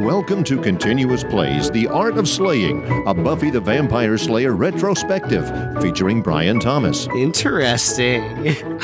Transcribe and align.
Welcome 0.00 0.44
to 0.44 0.60
Continuous 0.60 1.24
Plays 1.24 1.70
The 1.70 1.88
Art 1.88 2.18
of 2.18 2.28
Slaying, 2.28 2.84
a 3.06 3.14
Buffy 3.14 3.50
the 3.50 3.60
Vampire 3.60 4.16
Slayer 4.16 4.54
retrospective 4.54 5.44
featuring 5.82 6.22
Brian 6.22 6.60
Thomas 6.60 7.08
Interesting. 7.16 8.22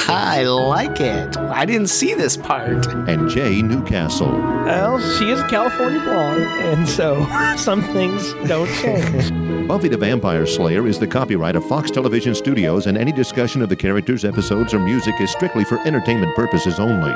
I 0.08 0.42
like 0.42 1.00
it. 1.00 1.36
I 1.36 1.64
didn't 1.66 1.88
see 1.88 2.14
this 2.14 2.36
part. 2.36 2.86
and 3.08 3.28
Jay 3.28 3.62
Newcastle. 3.62 4.32
Well, 4.32 4.98
she 5.16 5.30
is 5.30 5.40
a 5.40 5.46
California 5.48 6.00
blonde, 6.00 6.42
and 6.42 6.88
so 6.88 7.24
some 7.56 7.82
things 7.82 8.32
don't 8.48 8.68
change. 8.80 9.68
Buffy 9.68 9.88
the 9.88 9.98
Vampire 9.98 10.46
Slayer 10.46 10.86
is 10.86 10.98
the 10.98 11.06
copyright 11.06 11.54
of 11.54 11.66
Fox 11.68 11.90
Television 11.90 12.34
Studios, 12.34 12.86
and 12.86 12.98
any 12.98 13.12
discussion 13.12 13.62
of 13.62 13.68
the 13.68 13.76
characters, 13.76 14.24
episodes, 14.24 14.74
or 14.74 14.80
music 14.80 15.14
is 15.20 15.30
strictly 15.30 15.64
for 15.64 15.78
entertainment 15.86 16.34
purposes 16.34 16.80
only. 16.80 17.14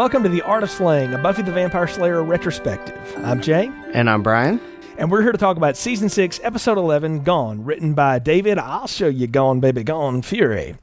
Welcome 0.00 0.22
to 0.22 0.30
the 0.30 0.40
Art 0.40 0.62
of 0.62 0.70
Slaying, 0.70 1.12
a 1.12 1.18
Buffy 1.18 1.42
the 1.42 1.52
Vampire 1.52 1.86
Slayer 1.86 2.22
retrospective. 2.22 2.98
I'm 3.18 3.42
Jay, 3.42 3.70
And 3.92 4.08
I'm 4.08 4.22
Brian. 4.22 4.58
and 4.96 5.10
we're 5.10 5.20
here 5.20 5.30
to 5.30 5.36
talk 5.36 5.58
about 5.58 5.76
season 5.76 6.08
six, 6.08 6.40
episode 6.42 6.78
eleven, 6.78 7.22
"Gone," 7.22 7.66
written 7.66 7.92
by 7.92 8.18
David. 8.18 8.56
I'll 8.56 8.86
show 8.86 9.08
you, 9.08 9.26
Gone, 9.26 9.60
baby, 9.60 9.84
Gone 9.84 10.22
Fury. 10.22 10.76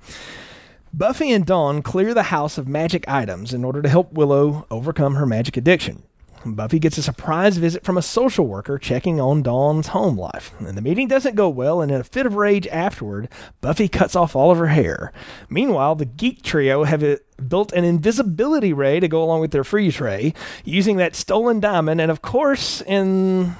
Buffy 0.94 1.32
and 1.32 1.48
Dawn 1.48 1.82
clear 1.82 2.14
the 2.14 2.24
house 2.30 2.60
of 2.60 2.68
magic 2.68 3.08
items 3.08 3.56
in 3.56 3.66
order 3.66 3.82
to 3.82 3.90
help 3.90 4.14
Willow 4.14 4.68
overcome 4.70 5.16
her 5.16 5.26
magic 5.26 5.58
addiction. 5.58 6.04
Buffy 6.46 6.78
gets 6.78 7.00
a 7.00 7.04
surprise 7.04 7.58
visit 7.58 7.84
from 7.84 7.98
a 7.98 8.04
social 8.04 8.46
worker 8.46 8.78
checking 8.78 9.20
on 9.20 9.42
Dawn's 9.42 9.88
home 9.88 10.16
life. 10.16 10.54
And 10.60 10.78
the 10.78 10.82
meeting 10.84 11.08
doesn't 11.08 11.36
go 11.36 11.50
well, 11.50 11.82
and 11.82 11.92
in 11.92 12.00
a 12.00 12.04
fit 12.04 12.28
of 12.28 12.36
rage 12.36 12.68
afterward, 12.68 13.30
Buffy 13.62 13.88
cuts 13.88 14.16
off 14.16 14.36
all 14.36 14.52
of 14.52 14.60
her 14.60 14.68
hair. 14.68 15.12
Meanwhile, 15.50 15.96
the 15.96 16.06
geek 16.06 16.44
trio 16.44 16.84
have 16.84 17.02
built 17.48 17.72
an 17.74 17.84
invisibility 17.84 18.74
ray 18.74 19.00
to 19.00 19.08
go 19.08 19.24
along 19.24 19.42
with 19.42 19.52
their 19.52 19.64
freeze 19.64 20.00
ray, 20.00 20.34
using 20.64 20.98
that 20.98 21.16
stolen 21.16 21.60
diamond, 21.60 22.02
and 22.02 22.12
of 22.12 22.22
course, 22.22 22.82
in 22.82 23.56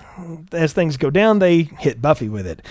as 0.52 0.74
things 0.74 0.98
go 0.98 1.10
down, 1.10 1.40
they 1.40 1.64
hit 1.64 2.02
Buffy 2.02 2.30
with 2.30 2.48
it. 2.48 2.62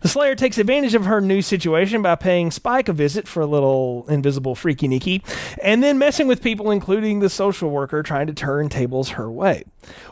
The 0.00 0.08
Slayer 0.08 0.34
takes 0.34 0.58
advantage 0.58 0.94
of 0.94 1.04
her 1.04 1.20
new 1.20 1.42
situation 1.42 2.02
by 2.02 2.14
paying 2.14 2.50
Spike 2.50 2.88
a 2.88 2.92
visit 2.92 3.28
for 3.28 3.40
a 3.40 3.46
little 3.46 4.06
invisible 4.08 4.54
freaky 4.54 4.88
Nikki, 4.88 5.22
and 5.62 5.82
then 5.82 5.98
messing 5.98 6.26
with 6.26 6.42
people, 6.42 6.70
including 6.70 7.20
the 7.20 7.30
social 7.30 7.70
worker, 7.70 8.02
trying 8.02 8.26
to 8.26 8.34
turn 8.34 8.68
tables 8.68 9.10
her 9.10 9.30
way. 9.30 9.64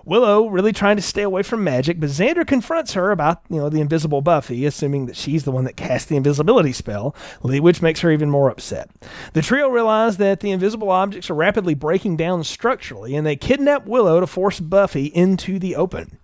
Willow 0.04 0.48
really 0.48 0.72
trying 0.72 0.96
to 0.96 1.02
stay 1.02 1.22
away 1.22 1.42
from 1.42 1.64
magic, 1.64 1.98
but 1.98 2.10
Xander 2.10 2.46
confronts 2.46 2.92
her 2.92 3.10
about 3.10 3.42
you 3.48 3.56
know 3.56 3.68
the 3.68 3.80
invisible 3.80 4.20
Buffy, 4.20 4.66
assuming 4.66 5.06
that 5.06 5.16
she's 5.16 5.44
the 5.44 5.50
one 5.50 5.64
that 5.64 5.76
cast 5.76 6.08
the 6.08 6.16
invisibility 6.16 6.72
spell, 6.72 7.14
which 7.42 7.82
makes 7.82 8.00
her 8.00 8.10
even 8.10 8.30
more 8.30 8.50
upset. 8.50 8.90
The 9.32 9.42
trio 9.42 9.68
realize 9.68 10.18
that 10.18 10.40
the 10.42 10.50
invisible 10.50 10.90
objects 10.90 11.30
are 11.30 11.34
rapidly 11.34 11.74
breaking 11.74 12.18
down 12.18 12.44
structurally, 12.44 13.16
and 13.16 13.26
they 13.26 13.36
kidnap 13.36 13.86
Willow 13.86 14.20
to 14.20 14.26
force 14.26 14.60
Buffy 14.60 15.06
into 15.06 15.58
the 15.58 15.74
open. 15.74 16.18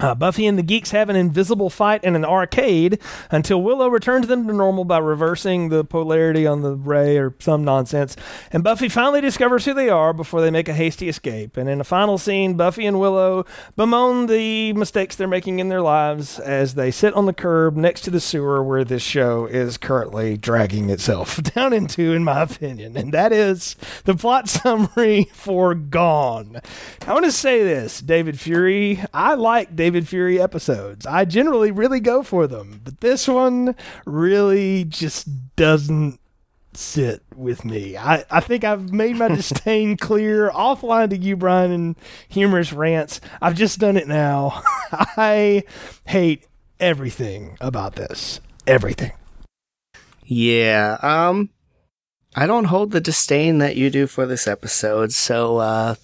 Uh, 0.00 0.14
Buffy 0.14 0.46
and 0.46 0.56
the 0.56 0.62
geeks 0.62 0.92
have 0.92 1.08
an 1.08 1.16
invisible 1.16 1.70
fight 1.70 2.04
in 2.04 2.14
an 2.14 2.24
arcade 2.24 3.00
until 3.30 3.62
Willow 3.62 3.88
returns 3.88 4.28
them 4.28 4.46
to 4.46 4.52
normal 4.52 4.84
by 4.84 4.98
reversing 4.98 5.68
the 5.68 5.84
polarity 5.84 6.46
on 6.46 6.62
the 6.62 6.76
ray 6.76 7.18
or 7.18 7.34
some 7.40 7.64
nonsense. 7.64 8.16
And 8.52 8.62
Buffy 8.62 8.88
finally 8.88 9.20
discovers 9.20 9.64
who 9.64 9.74
they 9.74 9.88
are 9.88 10.12
before 10.12 10.40
they 10.40 10.50
make 10.50 10.68
a 10.68 10.72
hasty 10.72 11.08
escape. 11.08 11.56
And 11.56 11.68
in 11.68 11.80
a 11.80 11.84
final 11.84 12.16
scene, 12.16 12.56
Buffy 12.56 12.86
and 12.86 13.00
Willow 13.00 13.44
bemoan 13.74 14.26
the 14.26 14.72
mistakes 14.74 15.16
they're 15.16 15.26
making 15.26 15.58
in 15.58 15.68
their 15.68 15.82
lives 15.82 16.38
as 16.38 16.74
they 16.74 16.90
sit 16.90 17.14
on 17.14 17.26
the 17.26 17.32
curb 17.32 17.76
next 17.76 18.02
to 18.02 18.10
the 18.10 18.20
sewer 18.20 18.62
where 18.62 18.84
this 18.84 19.02
show 19.02 19.46
is 19.46 19.76
currently 19.76 20.36
dragging 20.36 20.90
itself 20.90 21.42
down 21.54 21.72
into, 21.72 22.12
in 22.12 22.22
my 22.22 22.42
opinion. 22.42 22.96
And 22.96 23.12
that 23.12 23.32
is 23.32 23.74
the 24.04 24.14
plot 24.14 24.48
summary 24.48 25.24
for 25.32 25.74
Gone. 25.74 26.60
I 27.06 27.12
want 27.12 27.24
to 27.24 27.32
say 27.32 27.64
this, 27.64 28.00
David 28.00 28.38
Fury. 28.38 29.02
I 29.12 29.34
like 29.34 29.74
David 29.74 29.87
Fury 30.06 30.40
episodes. 30.40 31.06
I 31.06 31.24
generally 31.24 31.70
really 31.70 32.00
go 32.00 32.22
for 32.22 32.46
them, 32.46 32.80
but 32.84 33.00
this 33.00 33.28
one 33.28 33.74
really 34.06 34.84
just 34.84 35.28
doesn't 35.56 36.20
sit 36.74 37.22
with 37.34 37.64
me. 37.64 37.96
I, 37.96 38.24
I 38.30 38.40
think 38.40 38.64
I've 38.64 38.92
made 38.92 39.16
my 39.16 39.28
disdain 39.34 39.96
clear 39.96 40.50
offline 40.50 41.10
to 41.10 41.16
you, 41.16 41.36
Brian, 41.36 41.72
in 41.72 41.96
humorous 42.28 42.72
rants. 42.72 43.20
I've 43.42 43.56
just 43.56 43.78
done 43.78 43.96
it 43.96 44.08
now. 44.08 44.62
I 44.92 45.64
hate 46.06 46.46
everything 46.80 47.56
about 47.60 47.96
this. 47.96 48.40
Everything. 48.66 49.12
Yeah. 50.24 50.98
Um 51.02 51.50
I 52.38 52.46
don't 52.46 52.66
hold 52.66 52.92
the 52.92 53.00
disdain 53.00 53.58
that 53.58 53.74
you 53.74 53.90
do 53.90 54.06
for 54.06 54.24
this 54.24 54.46
episode, 54.46 55.10
so 55.10 55.56
uh 55.56 55.96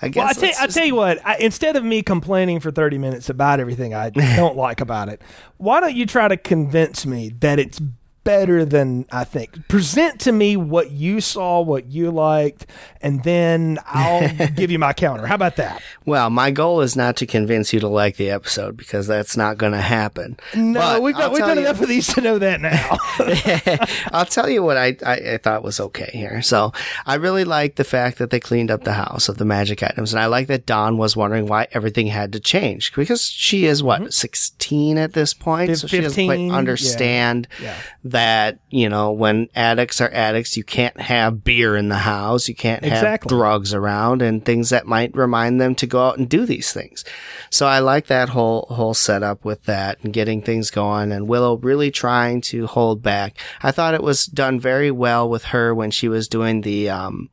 I 0.00 0.08
guess 0.08 0.16
Well, 0.16 0.28
I 0.28 0.32
tell, 0.32 0.42
let's 0.42 0.60
I 0.60 0.66
tell 0.68 0.86
you 0.86 0.94
what. 0.94 1.26
I, 1.26 1.36
instead 1.38 1.74
of 1.74 1.82
me 1.82 2.00
complaining 2.00 2.60
for 2.60 2.70
thirty 2.70 2.96
minutes 2.96 3.28
about 3.28 3.58
everything 3.58 3.92
I 3.92 4.10
don't 4.36 4.56
like 4.56 4.80
about 4.80 5.08
it, 5.08 5.20
why 5.56 5.80
don't 5.80 5.96
you 5.96 6.06
try 6.06 6.28
to 6.28 6.36
convince 6.36 7.04
me 7.04 7.30
that 7.40 7.58
it's 7.58 7.80
better 8.24 8.64
than 8.64 9.06
I 9.12 9.24
think? 9.24 9.68
Present 9.68 10.20
to 10.22 10.32
me 10.32 10.56
what 10.56 10.90
you 10.90 11.20
saw, 11.20 11.60
what 11.60 11.86
you 11.86 12.10
liked, 12.10 12.66
and 13.00 13.22
then 13.22 13.78
I'll 13.86 14.28
give 14.56 14.70
you 14.70 14.78
my 14.78 14.92
counter. 14.92 15.26
How 15.26 15.34
about 15.34 15.56
that? 15.56 15.82
Well, 16.06 16.30
my 16.30 16.50
goal 16.50 16.80
is 16.80 16.96
not 16.96 17.16
to 17.18 17.26
convince 17.26 17.72
you 17.72 17.80
to 17.80 17.88
like 17.88 18.16
the 18.16 18.30
episode 18.30 18.76
because 18.76 19.06
that's 19.06 19.36
not 19.36 19.58
going 19.58 19.72
to 19.72 19.80
happen. 19.80 20.38
No, 20.54 20.80
But 20.80 21.02
we've 21.02 21.16
done, 21.16 21.32
we've 21.32 21.40
done 21.40 21.56
you- 21.58 21.64
enough 21.64 21.80
of 21.80 21.88
these 21.88 22.06
to 22.14 22.20
know 22.20 22.38
that 22.38 22.60
now. 22.60 22.98
I'll 24.12 24.26
tell 24.26 24.48
you 24.48 24.62
what 24.62 24.76
I, 24.76 24.96
I, 25.04 25.14
I 25.34 25.38
thought 25.38 25.62
was 25.62 25.80
okay 25.80 26.10
here. 26.12 26.42
So 26.42 26.72
I 27.06 27.14
really 27.16 27.44
like 27.44 27.76
the 27.76 27.84
fact 27.84 28.18
that 28.18 28.30
they 28.30 28.40
cleaned 28.40 28.70
up 28.70 28.84
the 28.84 28.92
house 28.94 29.28
of 29.28 29.38
the 29.38 29.44
magic 29.44 29.82
items. 29.82 30.12
And 30.12 30.20
I 30.20 30.26
like 30.26 30.46
that 30.48 30.66
Dawn 30.66 30.96
was 30.96 31.16
wondering 31.16 31.46
why 31.46 31.66
everything 31.72 32.06
had 32.08 32.32
to 32.32 32.40
change 32.40 32.94
because 32.94 33.22
she 33.22 33.66
is 33.66 33.82
what, 33.82 34.00
mm-hmm. 34.00 34.10
16 34.10 34.98
at 34.98 35.12
this 35.12 35.34
point? 35.34 35.70
Fif- 35.70 35.78
so 35.80 35.86
she 35.86 36.00
doesn't 36.00 36.10
15, 36.14 36.28
quite 36.28 36.40
yeah. 36.40 36.58
understand 36.58 37.48
Yeah. 37.60 37.76
That, 38.14 38.60
you 38.70 38.88
know, 38.88 39.10
when 39.10 39.48
addicts 39.56 40.00
are 40.00 40.10
addicts, 40.12 40.56
you 40.56 40.62
can't 40.62 41.00
have 41.00 41.42
beer 41.42 41.76
in 41.76 41.88
the 41.88 41.98
house. 41.98 42.48
You 42.48 42.54
can't 42.54 42.84
have 42.84 42.92
Exactly. 42.92 43.28
drugs 43.28 43.74
around 43.74 44.22
and 44.22 44.44
things 44.44 44.70
that 44.70 44.86
might 44.86 45.16
remind 45.16 45.60
them 45.60 45.74
to 45.74 45.86
go 45.86 46.06
out 46.06 46.16
and 46.16 46.28
do 46.28 46.46
these 46.46 46.72
things. 46.72 47.04
So 47.50 47.66
I 47.66 47.80
like 47.80 48.06
that 48.06 48.28
whole, 48.28 48.66
whole 48.70 48.94
setup 48.94 49.44
with 49.44 49.64
that 49.64 49.98
and 50.04 50.12
getting 50.12 50.42
things 50.42 50.70
going 50.70 51.10
and 51.10 51.26
Willow 51.26 51.56
really 51.56 51.90
trying 51.90 52.40
to 52.42 52.68
hold 52.68 53.02
back. 53.02 53.36
I 53.64 53.72
thought 53.72 53.94
it 53.94 54.02
was 54.02 54.26
done 54.26 54.60
very 54.60 54.92
well 54.92 55.28
with 55.28 55.46
her 55.46 55.74
when 55.74 55.90
she 55.90 56.06
was 56.08 56.28
doing 56.28 56.60
the, 56.60 56.88
um, 56.90 57.30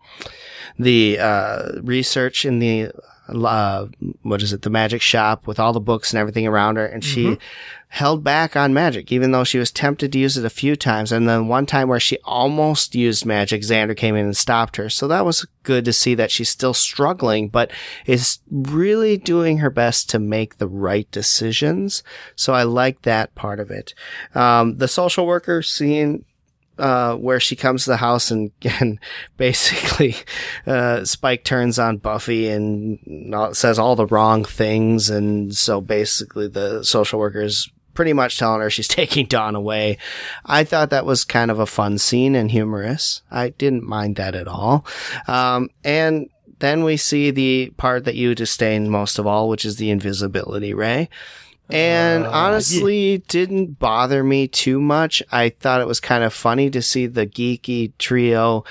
the, 0.79 1.19
uh, 1.19 1.73
research 1.83 2.43
in 2.43 2.57
the, 2.57 2.91
uh, 3.31 3.87
what 4.21 4.41
is 4.41 4.53
it, 4.53 4.61
the 4.61 4.69
magic 4.69 5.01
shop 5.01 5.47
with 5.47 5.59
all 5.59 5.73
the 5.73 5.79
books 5.79 6.11
and 6.11 6.19
everything 6.19 6.47
around 6.47 6.75
her. 6.77 6.85
And 6.85 7.03
she 7.03 7.37
held 7.87 8.23
back 8.23 8.55
on 8.55 8.73
magic, 8.73 9.11
even 9.11 9.31
though 9.31 9.43
she 9.43 9.57
was 9.57 9.69
tempted 9.69 10.13
to 10.13 10.19
use 10.19 10.37
it 10.37 10.45
a 10.45 10.49
few 10.49 10.75
times. 10.77 11.11
And 11.11 11.27
then 11.27 11.47
one 11.47 11.65
time 11.65 11.89
where 11.89 11.99
she 11.99 12.17
almost 12.23 12.95
used 12.95 13.25
magic, 13.25 13.63
Xander 13.63 13.95
came 13.97 14.15
in 14.15 14.25
and 14.25 14.37
stopped 14.37 14.77
her. 14.77 14.89
So 14.89 15.07
that 15.09 15.25
was 15.25 15.45
good 15.63 15.83
to 15.85 15.93
see 15.93 16.15
that 16.15 16.31
she's 16.31 16.49
still 16.49 16.73
struggling, 16.73 17.49
but 17.49 17.71
is 18.05 18.39
really 18.49 19.17
doing 19.17 19.57
her 19.57 19.69
best 19.69 20.09
to 20.11 20.19
make 20.19 20.57
the 20.57 20.67
right 20.67 21.09
decisions. 21.11 22.01
So 22.35 22.53
I 22.53 22.63
like 22.63 23.01
that 23.01 23.35
part 23.35 23.59
of 23.59 23.71
it. 23.71 23.93
Um, 24.33 24.77
the 24.77 24.87
social 24.87 25.25
worker 25.25 25.61
seeing, 25.61 26.23
uh, 26.77 27.15
where 27.15 27.39
she 27.39 27.55
comes 27.55 27.83
to 27.83 27.91
the 27.91 27.97
house 27.97 28.31
and, 28.31 28.51
and 28.79 28.99
basically, 29.37 30.15
uh, 30.65 31.05
Spike 31.05 31.43
turns 31.43 31.79
on 31.79 31.97
Buffy 31.97 32.47
and 32.49 32.99
says 33.55 33.79
all 33.79 33.95
the 33.95 34.07
wrong 34.07 34.43
things. 34.45 35.09
And 35.09 35.55
so 35.55 35.81
basically 35.81 36.47
the 36.47 36.83
social 36.83 37.19
worker's 37.19 37.69
pretty 37.93 38.13
much 38.13 38.39
telling 38.39 38.61
her 38.61 38.69
she's 38.69 38.87
taking 38.89 39.25
Dawn 39.25 39.55
away. 39.55 39.97
I 40.45 40.63
thought 40.63 40.89
that 40.89 41.05
was 41.05 41.23
kind 41.23 41.51
of 41.51 41.59
a 41.59 41.65
fun 41.65 41.97
scene 41.97 42.35
and 42.35 42.51
humorous. 42.51 43.21
I 43.29 43.49
didn't 43.49 43.87
mind 43.87 44.15
that 44.15 44.35
at 44.35 44.47
all. 44.47 44.85
Um, 45.27 45.69
and 45.83 46.29
then 46.59 46.83
we 46.83 46.95
see 46.97 47.31
the 47.31 47.71
part 47.77 48.05
that 48.05 48.15
you 48.15 48.35
disdain 48.35 48.89
most 48.89 49.19
of 49.19 49.27
all, 49.27 49.49
which 49.49 49.65
is 49.65 49.77
the 49.77 49.89
invisibility 49.89 50.73
ray. 50.73 51.09
And 51.71 52.25
Uh, 52.25 52.31
honestly, 52.31 53.19
didn't 53.27 53.79
bother 53.79 54.23
me 54.23 54.47
too 54.47 54.79
much. 54.81 55.23
I 55.31 55.49
thought 55.49 55.81
it 55.81 55.87
was 55.87 55.99
kind 55.99 56.23
of 56.23 56.33
funny 56.33 56.69
to 56.69 56.81
see 56.81 57.07
the 57.07 57.25
geeky 57.25 57.93
trio 57.97 58.63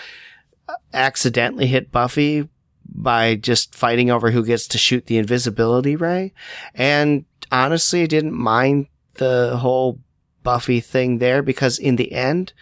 accidentally 0.93 1.67
hit 1.67 1.93
Buffy 1.93 2.49
by 2.93 3.37
just 3.37 3.75
fighting 3.75 4.11
over 4.11 4.31
who 4.31 4.44
gets 4.44 4.67
to 4.69 4.79
shoot 4.79 5.06
the 5.06 5.19
invisibility 5.19 5.97
ray. 5.97 6.32
And 6.75 7.25
honestly, 7.52 8.02
I 8.02 8.06
didn't 8.06 8.35
mind 8.35 8.87
the 9.14 9.56
whole 9.58 9.99
Buffy 10.43 10.81
thing 10.81 11.19
there 11.19 11.43
because 11.43 11.79
in 11.79 11.96
the 11.96 12.12
end, 12.12 12.53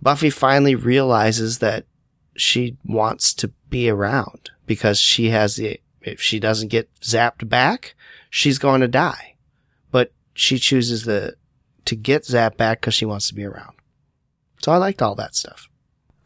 Buffy 0.00 0.30
finally 0.30 0.74
realizes 0.74 1.58
that 1.58 1.84
she 2.36 2.76
wants 2.84 3.34
to 3.34 3.48
be 3.68 3.90
around 3.90 4.50
because 4.66 5.00
she 5.00 5.30
has 5.30 5.56
the, 5.56 5.80
if 6.02 6.20
she 6.20 6.38
doesn't 6.38 6.68
get 6.68 6.88
zapped 7.00 7.48
back, 7.48 7.94
she's 8.30 8.58
going 8.58 8.80
to 8.80 8.88
die. 8.88 9.34
She 10.38 10.60
chooses 10.60 11.04
the, 11.04 11.34
to 11.84 11.96
get 11.96 12.24
Zap 12.24 12.56
back 12.56 12.80
because 12.80 12.94
she 12.94 13.04
wants 13.04 13.26
to 13.26 13.34
be 13.34 13.44
around. 13.44 13.74
So 14.62 14.70
I 14.70 14.76
liked 14.76 15.02
all 15.02 15.16
that 15.16 15.34
stuff. 15.34 15.68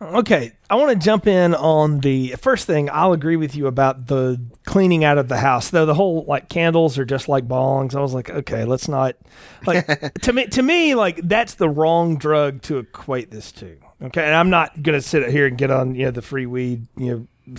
Okay, 0.02 0.52
I 0.68 0.74
want 0.74 0.90
to 0.90 1.02
jump 1.02 1.26
in 1.26 1.54
on 1.54 2.00
the 2.00 2.34
first 2.40 2.66
thing. 2.66 2.90
I'll 2.90 3.12
agree 3.12 3.36
with 3.36 3.54
you 3.54 3.68
about 3.68 4.08
the 4.08 4.38
cleaning 4.66 5.02
out 5.02 5.16
of 5.16 5.28
the 5.28 5.38
house. 5.38 5.70
Though 5.70 5.86
the 5.86 5.94
whole 5.94 6.24
like 6.26 6.48
candles 6.50 6.98
are 6.98 7.04
just 7.04 7.26
like 7.28 7.46
bongs. 7.46 7.94
I 7.94 8.00
was 8.00 8.12
like, 8.12 8.28
okay, 8.28 8.64
let's 8.64 8.88
not 8.88 9.16
like 9.66 9.86
to 10.22 10.32
me. 10.32 10.46
To 10.48 10.62
me, 10.62 10.94
like 10.94 11.20
that's 11.22 11.54
the 11.54 11.70
wrong 11.70 12.16
drug 12.16 12.62
to 12.62 12.78
equate 12.78 13.30
this 13.30 13.52
to. 13.52 13.78
Okay, 14.02 14.24
and 14.24 14.34
I'm 14.34 14.50
not 14.50 14.82
gonna 14.82 15.00
sit 15.00 15.30
here 15.30 15.46
and 15.46 15.56
get 15.56 15.70
on 15.70 15.94
you 15.94 16.06
know 16.06 16.10
the 16.10 16.22
free 16.22 16.46
weed 16.46 16.86
you 16.96 17.28
know 17.46 17.56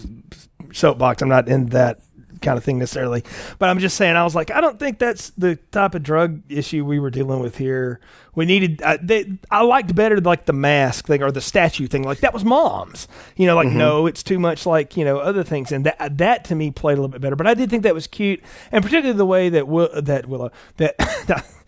soapbox. 0.73 1.21
I'm 1.21 1.29
not 1.29 1.47
in 1.47 1.67
that 1.67 2.01
kind 2.41 2.57
of 2.57 2.63
thing 2.63 2.79
necessarily. 2.79 3.23
But 3.59 3.69
I'm 3.69 3.79
just 3.79 3.97
saying, 3.97 4.15
I 4.15 4.23
was 4.23 4.35
like, 4.35 4.51
I 4.51 4.61
don't 4.61 4.79
think 4.79 4.99
that's 4.99 5.31
the 5.31 5.55
type 5.71 5.95
of 5.95 6.03
drug 6.03 6.41
issue 6.49 6.85
we 6.85 6.99
were 6.99 7.09
dealing 7.09 7.39
with 7.39 7.57
here. 7.57 7.99
We 8.35 8.45
needed, 8.45 8.81
uh, 8.81 8.97
they, 9.01 9.37
I 9.51 9.61
liked 9.63 9.93
better 9.95 10.19
like 10.19 10.45
the 10.45 10.53
mask 10.53 11.07
thing 11.07 11.21
or 11.21 11.31
the 11.31 11.41
statue 11.41 11.87
thing. 11.87 12.03
Like 12.03 12.19
that 12.19 12.33
was 12.33 12.43
mom's, 12.43 13.07
you 13.35 13.45
know, 13.45 13.55
like, 13.55 13.67
mm-hmm. 13.67 13.77
no, 13.77 14.07
it's 14.07 14.23
too 14.23 14.39
much 14.39 14.65
like, 14.65 14.97
you 14.97 15.05
know, 15.05 15.19
other 15.19 15.43
things. 15.43 15.71
And 15.71 15.85
that, 15.85 16.17
that 16.17 16.45
to 16.45 16.55
me 16.55 16.71
played 16.71 16.93
a 16.93 17.01
little 17.01 17.09
bit 17.09 17.21
better. 17.21 17.35
But 17.35 17.47
I 17.47 17.53
did 17.53 17.69
think 17.69 17.83
that 17.83 17.93
was 17.93 18.07
cute. 18.07 18.41
And 18.71 18.83
particularly 18.83 19.17
the 19.17 19.25
way 19.25 19.49
that, 19.49 19.67
Will, 19.67 19.89
that 20.01 20.27
Willow, 20.27 20.51
that, 20.77 20.97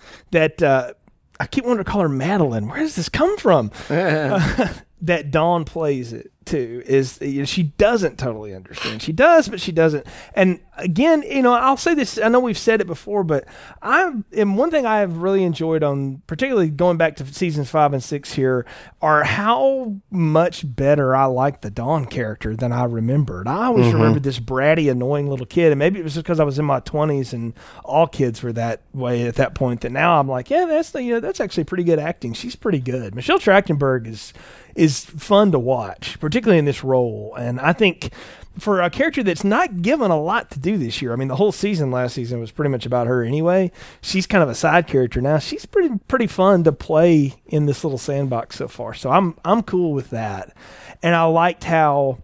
that, 0.32 0.64
uh, 0.64 0.94
I 1.40 1.48
keep 1.48 1.66
wanting 1.66 1.84
to 1.84 1.90
call 1.90 2.02
her 2.02 2.10
Madeline. 2.10 2.68
Where 2.68 2.80
does 2.80 2.96
this 2.96 3.10
come 3.10 3.38
from? 3.38 3.72
uh, 3.90 4.74
that 5.02 5.32
Dawn 5.32 5.66
plays 5.66 6.14
it 6.14 6.32
too 6.46 6.84
is 6.86 7.20
you 7.22 7.40
know, 7.40 7.46
she 7.46 7.64
doesn't 7.64 8.18
totally 8.18 8.54
understand. 8.54 9.02
She 9.02 9.12
does, 9.12 9.48
but 9.48 9.60
she 9.60 9.72
doesn't. 9.72 10.06
And 10.34 10.60
again, 10.78 11.24
you 11.24 11.42
know, 11.42 11.54
I'll 11.54 11.78
say 11.78 11.94
this. 11.94 12.20
I 12.20 12.28
know 12.28 12.40
we've 12.40 12.58
said 12.58 12.82
it 12.82 12.88
before, 12.88 13.24
but 13.24 13.46
I 13.82 14.14
and 14.36 14.58
one 14.58 14.72
thing 14.72 14.86
I 14.86 15.00
have 15.00 15.18
really 15.18 15.44
enjoyed 15.44 15.84
on, 15.84 16.22
particularly 16.28 16.70
going 16.70 16.98
back 16.98 17.16
to 17.18 17.34
seasons 17.34 17.70
five 17.70 17.94
and 17.94 18.04
six 18.04 18.34
here, 18.34 18.66
are 19.02 19.24
how 19.24 19.96
much 20.12 20.64
better 20.76 21.16
I 21.16 21.26
like 21.26 21.62
the 21.62 21.72
Dawn 21.72 22.06
character 22.06 22.56
than 22.56 22.72
I 22.72 22.86
remembered. 22.86 23.48
I 23.48 23.66
always 23.66 23.88
mm-hmm. 23.88 23.96
remembered 23.96 24.24
this 24.24 24.40
bratty, 24.40 24.90
annoying 24.90 25.28
little 25.28 25.46
kid, 25.46 25.72
and 25.72 25.80
maybe 25.80 26.00
it 26.00 26.04
was 26.04 26.14
just 26.14 26.26
because 26.26 26.40
I 26.40 26.44
was 26.44 26.60
in 26.60 26.66
my 26.66 26.80
twenties 26.82 27.34
and 27.34 27.54
all 27.84 28.08
kids 28.08 28.44
were 28.44 28.54
that 28.54 28.82
way 28.94 29.28
at 29.28 29.36
that 29.36 29.56
point. 29.56 29.82
That 29.82 29.92
now 29.92 30.20
I'm 30.20 30.28
like, 30.28 30.50
yeah, 30.50 30.66
that's 30.66 30.92
the, 30.92 31.02
you 31.04 31.14
know 31.14 31.20
that's 31.20 31.40
actually 31.40 31.64
pretty 31.66 31.84
good 31.84 32.00
acting. 32.00 32.34
She's 32.34 32.56
pretty 32.56 32.80
good. 32.80 33.16
Michelle 33.16 33.40
Trachtenberg 33.40 34.08
is 34.08 34.34
is 34.76 35.06
fun 35.06 35.54
to 35.54 35.60
watch, 35.60 36.20
particularly 36.20 36.35
in 36.36 36.66
this 36.66 36.84
role. 36.84 37.36
And 37.38 37.60
I 37.60 37.74
think 37.74 38.12
for 38.58 38.82
a 38.82 38.90
character 38.90 39.24
that's 39.24 39.44
not 39.44 39.82
given 39.82 40.12
a 40.12 40.20
lot 40.20 40.52
to 40.52 40.60
do 40.60 40.78
this 40.78 41.02
year, 41.02 41.14
I 41.14 41.16
mean, 41.16 41.28
the 41.28 41.36
whole 41.36 41.52
season 41.52 41.92
last 41.92 42.14
season 42.14 42.40
was 42.40 42.52
pretty 42.52 42.70
much 42.70 42.86
about 42.86 43.08
her 43.08 43.24
anyway. 43.24 43.72
She's 44.02 44.28
kind 44.28 44.44
of 44.44 44.50
a 44.50 44.56
side 44.56 44.88
character 44.88 45.22
now. 45.22 45.40
She's 45.40 45.66
pretty 45.66 45.98
pretty 46.08 46.28
fun 46.28 46.64
to 46.64 46.72
play 46.72 47.36
in 47.46 47.66
this 47.66 47.84
little 47.84 47.98
sandbox 47.98 48.58
so 48.58 48.68
far. 48.68 48.94
So 48.94 49.10
I'm 49.10 49.38
I'm 49.44 49.62
cool 49.62 49.94
with 49.94 50.12
that. 50.12 50.56
And 51.04 51.16
I 51.16 51.24
liked 51.26 51.64
how 51.64 52.20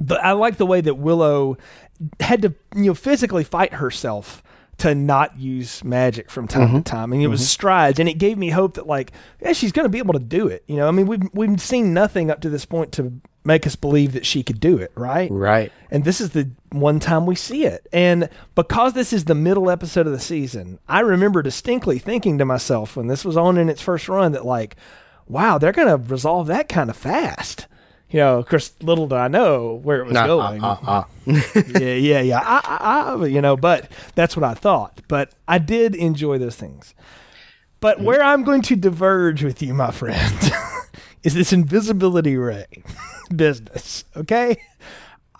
the 0.00 0.16
I 0.16 0.32
like 0.32 0.56
the 0.56 0.66
way 0.66 0.80
that 0.80 0.94
Willow 0.94 1.56
had 2.20 2.42
to 2.42 2.54
you 2.74 2.86
know 2.86 2.94
physically 2.94 3.44
fight 3.44 3.74
herself 3.74 4.42
to 4.78 4.94
not 4.94 5.38
use 5.38 5.84
magic 5.84 6.30
from 6.30 6.48
time 6.48 6.68
mm-hmm. 6.68 6.76
to 6.78 6.82
time, 6.82 7.12
and 7.12 7.22
it 7.22 7.28
was 7.28 7.40
mm-hmm. 7.40 7.46
strides, 7.46 8.00
and 8.00 8.08
it 8.08 8.14
gave 8.14 8.36
me 8.36 8.50
hope 8.50 8.74
that 8.74 8.86
like, 8.86 9.12
yeah, 9.40 9.52
she's 9.52 9.70
going 9.70 9.84
to 9.84 9.90
be 9.90 9.98
able 9.98 10.14
to 10.14 10.18
do 10.18 10.48
it. 10.48 10.64
You 10.66 10.76
know, 10.76 10.88
I 10.88 10.90
mean, 10.90 11.06
we've 11.06 11.22
we've 11.32 11.60
seen 11.60 11.94
nothing 11.94 12.30
up 12.30 12.40
to 12.40 12.50
this 12.50 12.64
point 12.64 12.90
to 12.92 13.12
make 13.44 13.66
us 13.66 13.76
believe 13.76 14.12
that 14.12 14.26
she 14.26 14.42
could 14.42 14.60
do 14.60 14.78
it, 14.78 14.92
right? 14.94 15.30
Right. 15.30 15.72
And 15.90 16.04
this 16.04 16.20
is 16.20 16.30
the 16.30 16.50
one 16.70 17.00
time 17.00 17.26
we 17.26 17.34
see 17.34 17.64
it, 17.64 17.86
and 17.92 18.28
because 18.54 18.94
this 18.94 19.12
is 19.12 19.24
the 19.24 19.34
middle 19.34 19.70
episode 19.70 20.06
of 20.06 20.12
the 20.12 20.20
season, 20.20 20.78
I 20.88 21.00
remember 21.00 21.42
distinctly 21.42 21.98
thinking 21.98 22.38
to 22.38 22.44
myself 22.44 22.96
when 22.96 23.08
this 23.08 23.24
was 23.24 23.36
on 23.36 23.58
in 23.58 23.68
its 23.68 23.82
first 23.82 24.08
run 24.08 24.32
that 24.32 24.46
like, 24.46 24.76
wow, 25.26 25.58
they're 25.58 25.72
going 25.72 25.88
to 25.88 25.96
resolve 25.96 26.46
that 26.46 26.68
kind 26.68 26.90
of 26.90 26.96
fast 26.96 27.66
you 28.12 28.18
know, 28.18 28.38
of 28.38 28.46
course, 28.46 28.74
little 28.82 29.06
did 29.06 29.16
I 29.16 29.28
know 29.28 29.80
where 29.82 30.00
it 30.00 30.04
was 30.04 30.12
nah, 30.12 30.26
going. 30.26 30.62
Uh, 30.62 30.76
uh, 30.86 31.04
uh. 31.26 31.40
yeah, 31.80 31.94
yeah, 31.94 32.20
yeah. 32.20 32.40
I, 32.44 33.14
I, 33.16 33.24
you 33.24 33.40
know, 33.40 33.56
but 33.56 33.90
that's 34.14 34.36
what 34.36 34.44
I 34.44 34.52
thought. 34.52 35.00
But 35.08 35.32
I 35.48 35.56
did 35.56 35.94
enjoy 35.94 36.36
those 36.36 36.54
things. 36.54 36.94
But 37.80 37.98
mm 37.98 38.04
where 38.04 38.22
I'm 38.22 38.44
going 38.44 38.62
to 38.62 38.76
diverge 38.76 39.42
with 39.42 39.62
you, 39.62 39.72
my 39.72 39.90
friend, 39.90 40.52
is 41.22 41.32
this 41.32 41.54
invisibility 41.54 42.36
ray 42.36 42.66
business. 43.36 44.04
Okay, 44.16 44.62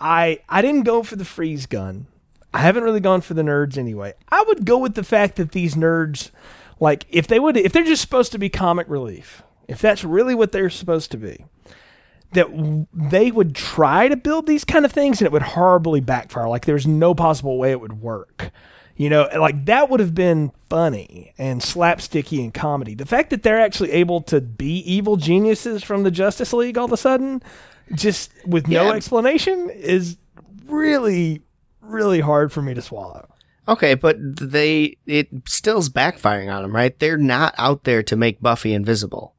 I 0.00 0.40
I 0.48 0.62
didn't 0.62 0.82
go 0.82 1.02
for 1.02 1.16
the 1.16 1.24
freeze 1.24 1.66
gun. 1.66 2.06
I 2.54 2.58
haven't 2.58 2.84
really 2.84 3.00
gone 3.00 3.20
for 3.22 3.34
the 3.34 3.42
nerds 3.42 3.78
anyway. 3.78 4.14
I 4.28 4.42
would 4.46 4.66
go 4.66 4.78
with 4.78 4.94
the 4.94 5.04
fact 5.04 5.36
that 5.36 5.52
these 5.52 5.74
nerds, 5.74 6.30
like, 6.80 7.06
if 7.08 7.26
they 7.26 7.40
would, 7.40 7.56
if 7.56 7.72
they're 7.72 7.84
just 7.84 8.02
supposed 8.02 8.32
to 8.32 8.38
be 8.38 8.50
comic 8.50 8.88
relief, 8.90 9.42
if 9.68 9.80
that's 9.80 10.04
really 10.04 10.34
what 10.34 10.52
they're 10.52 10.68
supposed 10.68 11.10
to 11.12 11.16
be 11.16 11.46
that 12.32 12.86
they 12.92 13.30
would 13.30 13.54
try 13.54 14.08
to 14.08 14.16
build 14.16 14.46
these 14.46 14.64
kind 14.64 14.84
of 14.84 14.92
things 14.92 15.20
and 15.20 15.26
it 15.26 15.32
would 15.32 15.42
horribly 15.42 16.00
backfire. 16.00 16.48
Like 16.48 16.64
there's 16.64 16.86
no 16.86 17.14
possible 17.14 17.58
way 17.58 17.70
it 17.70 17.80
would 17.80 18.00
work. 18.00 18.50
You 18.96 19.10
know, 19.10 19.28
like 19.38 19.64
that 19.66 19.90
would 19.90 20.00
have 20.00 20.14
been 20.14 20.52
funny 20.68 21.32
and 21.38 21.60
slapsticky 21.60 22.42
and 22.42 22.52
comedy. 22.52 22.94
The 22.94 23.06
fact 23.06 23.30
that 23.30 23.42
they're 23.42 23.60
actually 23.60 23.90
able 23.92 24.20
to 24.22 24.40
be 24.40 24.78
evil 24.78 25.16
geniuses 25.16 25.82
from 25.82 26.02
the 26.02 26.10
Justice 26.10 26.52
League 26.52 26.78
all 26.78 26.86
of 26.86 26.92
a 26.92 26.96
sudden, 26.96 27.42
just 27.94 28.32
with 28.46 28.68
no 28.68 28.88
yeah. 28.88 28.92
explanation, 28.92 29.70
is 29.70 30.16
really, 30.66 31.42
really 31.80 32.20
hard 32.20 32.52
for 32.52 32.62
me 32.62 32.74
to 32.74 32.82
swallow. 32.82 33.28
Okay, 33.68 33.94
but 33.94 34.16
they 34.20 34.96
it 35.06 35.28
still's 35.46 35.88
backfiring 35.88 36.52
on 36.52 36.62
them, 36.62 36.74
right? 36.74 36.98
They're 36.98 37.16
not 37.16 37.54
out 37.58 37.84
there 37.84 38.02
to 38.02 38.16
make 38.16 38.40
Buffy 38.40 38.74
invisible. 38.74 39.34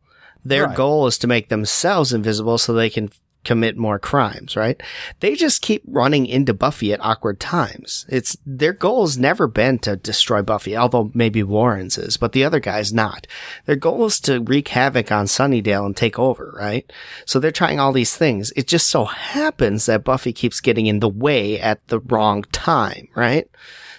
Their 0.46 0.66
right. 0.68 0.76
goal 0.76 1.08
is 1.08 1.18
to 1.20 1.28
make 1.28 1.50
themselves 1.50 2.14
invisible 2.14 2.58
so 2.58 2.74
they 2.74 2.90
can 2.90 3.10
commit 3.44 3.78
more 3.78 4.00
crimes, 4.00 4.56
right? 4.56 4.82
They 5.20 5.36
just 5.36 5.62
keep 5.62 5.84
running 5.88 6.26
into 6.26 6.54
Buffy 6.54 6.94
at 6.94 7.04
awkward 7.04 7.40
times. 7.40 8.06
It's 8.10 8.38
their 8.46 8.74
goal 8.74 9.02
has 9.06 9.18
never 9.18 9.48
been 9.48 9.80
to 9.80 9.96
destroy 9.96 10.42
Buffy, 10.42 10.76
although 10.76 11.12
maybe 11.14 11.44
Warren's 11.44 11.98
is, 11.98 12.18
but 12.18 12.32
the 12.32 12.44
other 12.44 12.60
guy's 12.60 12.94
not. 12.94 13.28
Their 13.66 13.76
goal 13.76 14.06
is 14.06 14.20
to 14.22 14.42
wreak 14.42 14.70
havoc 14.70 15.12
on 15.12 15.26
Sunnydale 15.26 15.86
and 15.86 15.96
take 15.96 16.18
over, 16.18 16.54
right? 16.58 16.92
So 17.26 17.40
they're 17.40 17.52
trying 17.52 17.80
all 17.80 17.92
these 17.92 18.16
things. 18.16 18.52
It 18.56 18.68
just 18.68 18.88
so 18.88 19.06
happens 19.06 19.86
that 19.86 20.04
Buffy 20.04 20.34
keeps 20.34 20.62
getting 20.62 20.86
in 20.86 21.00
the 21.00 21.10
way 21.10 21.60
at 21.60 21.86
the 21.88 22.00
wrong 22.00 22.44
time, 22.52 23.08
right? 23.16 23.50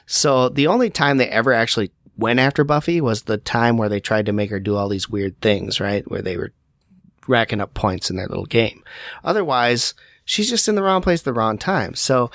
So 0.07 0.49
the 0.49 0.67
only 0.67 0.91
time 0.91 1.17
they 1.17 1.29
ever 1.29 1.53
actually 1.53 1.91
went 2.17 2.39
after 2.39 2.65
Buffy 2.65 3.01
was 3.01 3.23
the 3.23 3.39
time 3.39 3.77
where 3.77 3.89
they 3.89 4.01
tried 4.01 4.27
to 4.27 4.33
make 4.33 4.51
her 4.51 4.61
do 4.61 4.77
all 4.77 4.89
these 4.89 5.09
weird 5.09 5.41
things, 5.41 5.81
right? 5.81 6.09
Where 6.11 6.23
they 6.23 6.37
were 6.37 6.53
racking 7.29 7.61
up 7.61 7.75
points 7.75 8.11
in 8.11 8.17
their 8.17 8.29
little 8.29 8.47
game. 8.47 8.83
Otherwise, 9.23 9.95
she's 10.25 10.51
just 10.51 10.69
in 10.69 10.75
the 10.75 10.83
wrong 10.83 11.03
place 11.03 11.21
at 11.21 11.25
the 11.25 11.33
wrong 11.33 11.59
time. 11.59 11.95
So 11.95 12.31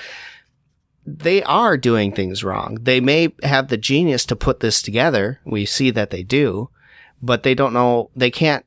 they 1.05 1.41
are 1.43 1.77
doing 1.77 2.12
things 2.12 2.43
wrong. 2.43 2.77
They 2.81 3.00
may 3.00 3.34
have 3.43 3.67
the 3.67 3.77
genius 3.77 4.25
to 4.25 4.36
put 4.36 4.60
this 4.60 4.81
together. 4.81 5.39
We 5.46 5.65
see 5.65 5.91
that 5.91 6.10
they 6.10 6.24
do, 6.24 6.69
but 7.22 7.43
they 7.43 7.55
don't 7.55 7.74
know, 7.74 8.10
they 8.15 8.31
can't 8.31 8.65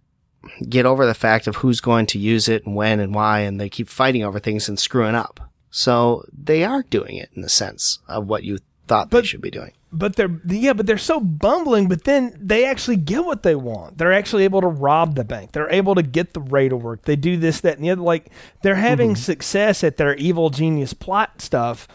get 0.69 0.87
over 0.87 1.07
the 1.07 1.15
fact 1.15 1.47
of 1.47 1.57
who's 1.57 1.81
going 1.81 2.07
to 2.07 2.19
use 2.19 2.49
it 2.49 2.67
and 2.67 2.75
when 2.75 3.01
and 3.01 3.15
why, 3.15 3.41
and 3.41 3.61
they 3.61 3.69
keep 3.69 3.89
fighting 3.89 4.25
over 4.25 4.41
things 4.41 4.69
and 4.69 4.79
screwing 4.79 5.15
up. 5.15 5.41
So 5.71 6.25
they 6.33 6.65
are 6.65 6.83
doing 6.83 7.17
it 7.17 7.31
in 7.35 7.43
the 7.43 7.49
sense 7.49 8.01
of 8.09 8.27
what 8.27 8.45
you 8.45 8.59
thought 8.89 9.11
but, 9.11 9.23
they 9.23 9.27
should 9.27 9.41
be 9.41 9.51
doing 9.51 9.73
but 9.93 10.17
they're 10.17 10.41
yeah, 10.47 10.73
but 10.73 10.87
they're 10.87 10.99
so 10.99 11.21
bumbling. 11.21 11.89
But 11.89 12.05
then 12.05 12.37
they 12.41 12.65
actually 12.65 12.97
get 12.97 13.25
what 13.25 13.43
they 13.43 13.55
want. 13.55 13.99
They're 13.99 14.13
actually 14.13 14.45
able 14.45 14.63
to 14.63 14.69
rob 14.69 15.15
the 15.15 15.25
bank. 15.25 15.53
They're 15.53 15.71
able 15.71 15.95
to 15.95 16.03
get 16.03 16.33
the 16.33 16.41
raid 16.41 16.71
to 16.71 16.77
work. 16.77 17.03
They 17.03 17.17
do 17.17 17.37
this, 17.37 17.61
that, 17.61 17.77
and 17.77 17.85
the 17.85 17.91
other. 17.91 18.03
Like 18.03 18.31
they're 18.63 18.75
having 18.75 19.11
mm-hmm. 19.11 19.23
success 19.23 19.85
at 19.85 19.99
their 19.99 20.15
evil 20.17 20.51
genius 20.51 20.95
plot 20.95 21.43
stuff. 21.43 21.87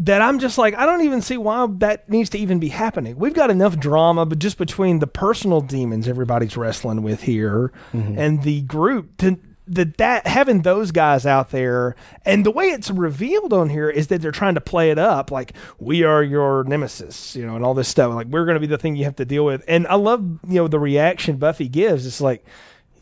That 0.00 0.22
I'm 0.22 0.40
just 0.40 0.58
like 0.58 0.74
I 0.74 0.86
don't 0.86 1.02
even 1.02 1.22
see 1.22 1.36
why 1.36 1.68
that 1.78 2.08
needs 2.08 2.30
to 2.30 2.38
even 2.38 2.58
be 2.58 2.70
happening. 2.70 3.16
We've 3.16 3.34
got 3.34 3.50
enough 3.50 3.78
drama, 3.78 4.26
but 4.26 4.40
just 4.40 4.58
between 4.58 4.98
the 4.98 5.06
personal 5.06 5.60
demons 5.60 6.08
everybody's 6.08 6.56
wrestling 6.56 7.02
with 7.02 7.22
here 7.22 7.72
mm-hmm. 7.92 8.18
and 8.18 8.42
the 8.42 8.62
group 8.62 9.16
to 9.18 9.38
that 9.66 9.96
that 9.96 10.26
having 10.26 10.62
those 10.62 10.90
guys 10.90 11.24
out 11.24 11.50
there 11.50 11.96
and 12.24 12.44
the 12.44 12.50
way 12.50 12.66
it's 12.66 12.90
revealed 12.90 13.52
on 13.52 13.70
here 13.70 13.88
is 13.88 14.08
that 14.08 14.20
they're 14.20 14.30
trying 14.30 14.54
to 14.54 14.60
play 14.60 14.90
it 14.90 14.98
up 14.98 15.30
like 15.30 15.54
we 15.78 16.02
are 16.02 16.22
your 16.22 16.64
nemesis 16.64 17.34
you 17.34 17.46
know 17.46 17.56
and 17.56 17.64
all 17.64 17.74
this 17.74 17.88
stuff. 17.88 18.14
Like 18.14 18.26
we're 18.26 18.44
going 18.44 18.56
to 18.56 18.60
be 18.60 18.66
the 18.66 18.78
thing 18.78 18.96
you 18.96 19.04
have 19.04 19.16
to 19.16 19.24
deal 19.24 19.44
with. 19.44 19.64
And 19.66 19.86
i 19.86 19.94
love 19.94 20.20
you 20.46 20.56
know 20.56 20.68
the 20.68 20.78
reaction 20.78 21.36
buffy 21.36 21.68
gives. 21.68 22.06
It's 22.06 22.20
like 22.20 22.44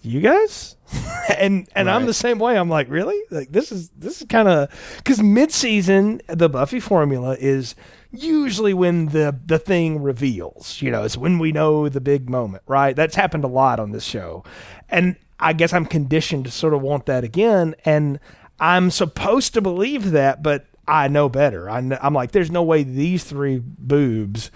you 0.03 0.21
guys? 0.21 0.77
And 1.39 1.69
and 1.75 1.87
right. 1.87 1.95
i'm 1.95 2.05
the 2.05 2.13
same 2.13 2.39
way. 2.39 2.59
I'm 2.59 2.69
like 2.69 2.91
really? 2.91 3.19
Like 3.31 3.51
this 3.51 3.73
is 3.73 3.89
this 3.91 4.21
is 4.21 4.27
kind 4.29 4.49
of 4.49 4.69
because 4.99 5.23
mid-season 5.23 6.21
the 6.27 6.49
buffy 6.49 6.81
formula 6.81 7.37
is 7.39 7.75
usually 8.11 8.75
when 8.75 9.07
the 9.07 9.39
the 9.47 9.59
thing 9.59 10.03
reveals 10.03 10.83
you 10.83 10.91
know 10.91 11.05
it's 11.05 11.17
when 11.17 11.39
we 11.39 11.53
know 11.53 11.89
the 11.89 12.01
big 12.01 12.29
moment 12.29 12.65
right? 12.67 12.97
That's 12.97 13.15
happened 13.15 13.45
a 13.45 13.49
lot 13.49 13.79
on 13.81 13.93
this 13.93 14.05
show. 14.05 14.45
And 14.91 15.17
I 15.43 15.53
guess 15.53 15.73
I'm 15.73 15.87
conditioned 15.87 16.45
to 16.45 16.51
sort 16.51 16.73
of 16.73 16.81
want 16.81 17.07
that 17.07 17.25
again. 17.25 17.75
And 17.85 18.21
I'm 18.61 18.91
supposed 18.91 19.55
to 19.55 19.61
believe 19.61 20.13
that, 20.13 20.43
but 20.43 20.67
I 20.87 21.09
know 21.09 21.29
better. 21.29 21.69
I 21.69 21.79
am 21.79 22.15
like, 22.15 22.31
there's 22.31 22.51
no 22.51 22.63
way 22.63 22.85
these 22.85 23.25
three 23.25 23.61
boobs 23.61 24.51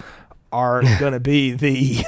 are 0.52 0.82
going 1.00 1.12
to 1.12 1.20
be 1.20 1.52
the, 1.52 2.04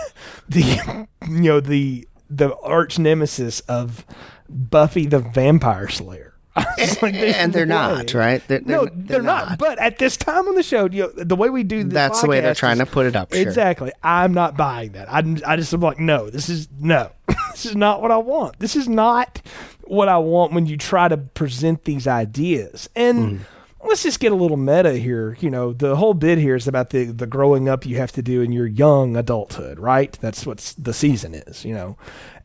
the, 0.49 1.07
you 1.29 1.41
know, 1.41 1.61
the, 1.61 2.09
the 2.31 2.57
arch 2.59 2.99
nemesis 2.99 3.61
of 3.61 4.07
Buffy 4.49 5.07
the 5.07 5.19
Vampire 5.19 5.89
Slayer. 5.89 6.35
Like, 7.03 7.15
and 7.15 7.53
they're 7.53 7.67
not, 7.67 8.13
right? 8.15 8.43
They're, 8.49 8.61
they're, 8.61 8.77
no, 8.77 8.85
they're, 8.87 8.93
they're 8.95 9.23
not. 9.23 9.51
not. 9.51 9.59
But 9.59 9.79
at 9.79 9.99
this 9.99 10.17
time 10.17 10.49
on 10.49 10.55
the 10.55 10.63
show, 10.63 10.87
you 10.87 11.03
know, 11.03 11.25
the 11.25 11.37
way 11.37 11.49
we 11.49 11.63
do 11.63 11.85
that's 11.85 12.23
the 12.23 12.29
way 12.29 12.41
they're 12.41 12.55
trying 12.55 12.81
is, 12.81 12.87
to 12.87 12.87
put 12.87 13.07
it 13.07 13.15
up. 13.15 13.33
Sure. 13.33 13.43
Exactly. 13.43 13.93
I'm 14.03 14.33
not 14.33 14.57
buying 14.57 14.93
that. 14.93 15.13
I, 15.13 15.19
I 15.47 15.57
just 15.57 15.73
am 15.73 15.81
like, 15.81 16.01
no, 16.01 16.31
this 16.31 16.49
is 16.49 16.69
no, 16.81 17.11
this 17.53 17.67
is 17.67 17.77
not 17.77 18.03
what 18.03 18.11
I 18.11 18.17
want. 18.17 18.59
This 18.59 18.75
is 18.75 18.89
not 18.89 19.41
what 19.83 20.09
I 20.09 20.19
want 20.19 20.53
when 20.53 20.67
you 20.67 20.77
try 20.77 21.09
to 21.09 21.17
present 21.17 21.85
these 21.85 22.07
ideas. 22.07 22.89
And 22.97 23.41
mm. 23.41 23.41
let's 23.85 24.03
just 24.03 24.21
get 24.21 24.33
a 24.33 24.37
little 24.37 24.57
meta 24.57 24.95
here. 24.95 25.37
You 25.41 25.51
know, 25.51 25.73
the 25.73 25.97
whole 25.97 26.15
bit 26.15 26.39
here 26.39 26.57
is 26.57 26.67
about 26.67 26.91
the 26.91 27.05
the 27.05 27.27
growing 27.27 27.69
up 27.69 27.87
you 27.87 27.97
have 27.97 28.13
to 28.13 28.23
do 28.23 28.43
in 28.43 28.53
your 28.53 28.67
young 28.67 29.17
adulthood, 29.17 29.79
right? 29.79 30.17
That's 30.21 30.47
what 30.47 30.75
the 30.79 30.95
season 30.95 31.35
is. 31.35 31.65
You 31.65 31.75
know, 31.75 31.97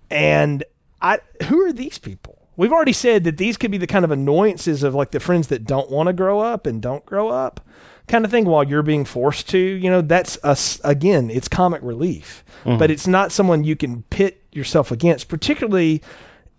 and 0.10 0.64
I 1.02 1.20
who 1.46 1.62
are 1.66 1.74
these 1.74 1.98
people? 1.98 2.33
We've 2.56 2.72
already 2.72 2.94
said 2.94 3.24
that 3.24 3.38
these 3.38 3.58
could 3.58 3.72
be 3.72 3.78
the 3.78 3.88
kind 3.88 4.06
of 4.06 4.12
annoyances 4.12 4.84
of 4.84 4.94
like 4.94 5.12
the 5.12 5.20
friends 5.20 5.48
that 5.48 5.66
don't 5.66 5.90
want 5.90 6.08
to 6.08 6.14
grow 6.14 6.40
up 6.40 6.66
and 6.68 6.82
don't 6.82 7.06
grow 7.06 7.30
up 7.30 7.68
kind 8.08 8.26
of 8.26 8.32
thing 8.32 8.46
while 8.46 8.64
you're 8.64 8.84
being 8.84 9.06
forced 9.06 9.50
to. 9.50 9.58
You 9.58 9.90
know, 9.90 10.02
that's 10.02 10.38
us 10.44 10.80
again, 10.84 11.30
it's 11.30 11.48
comic 11.48 11.82
relief, 11.82 12.44
mm-hmm. 12.64 12.78
but 12.78 12.92
it's 12.92 13.08
not 13.08 13.32
someone 13.32 13.64
you 13.64 13.76
can 13.76 14.04
pit 14.04 14.44
yourself 14.52 14.92
against, 14.92 15.30
particularly 15.30 16.02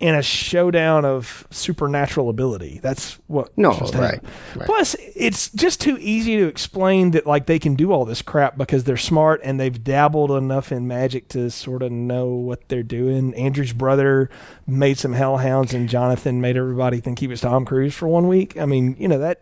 in 0.04 0.14
a 0.14 0.22
showdown 0.22 1.02
of 1.06 1.48
supernatural 1.50 2.28
ability. 2.28 2.78
That's 2.82 3.18
what. 3.26 3.56
No, 3.56 3.70
right, 3.70 4.20
right, 4.54 4.66
Plus, 4.66 4.94
it's 5.16 5.48
just 5.52 5.80
too 5.80 5.96
easy 5.98 6.36
to 6.36 6.46
explain 6.46 7.12
that 7.12 7.26
like 7.26 7.46
they 7.46 7.58
can 7.58 7.74
do 7.74 7.90
all 7.90 8.04
this 8.04 8.20
crap 8.20 8.58
because 8.58 8.84
they're 8.84 8.98
smart 8.98 9.40
and 9.42 9.58
they've 9.58 9.82
dabbled 9.82 10.30
enough 10.30 10.70
in 10.70 10.86
magic 10.86 11.28
to 11.28 11.48
sort 11.48 11.82
of 11.82 11.90
know 11.90 12.26
what 12.26 12.68
they're 12.68 12.82
doing. 12.82 13.32
Andrew's 13.32 13.72
brother 13.72 14.28
made 14.66 14.98
some 14.98 15.14
hellhounds, 15.14 15.72
and 15.72 15.88
Jonathan 15.88 16.38
made 16.38 16.58
everybody 16.58 17.00
think 17.00 17.20
he 17.20 17.26
was 17.26 17.40
Tom 17.40 17.64
Cruise 17.64 17.94
for 17.94 18.06
one 18.06 18.28
week. 18.28 18.58
I 18.58 18.66
mean, 18.66 18.96
you 18.98 19.08
know 19.08 19.20
that. 19.20 19.40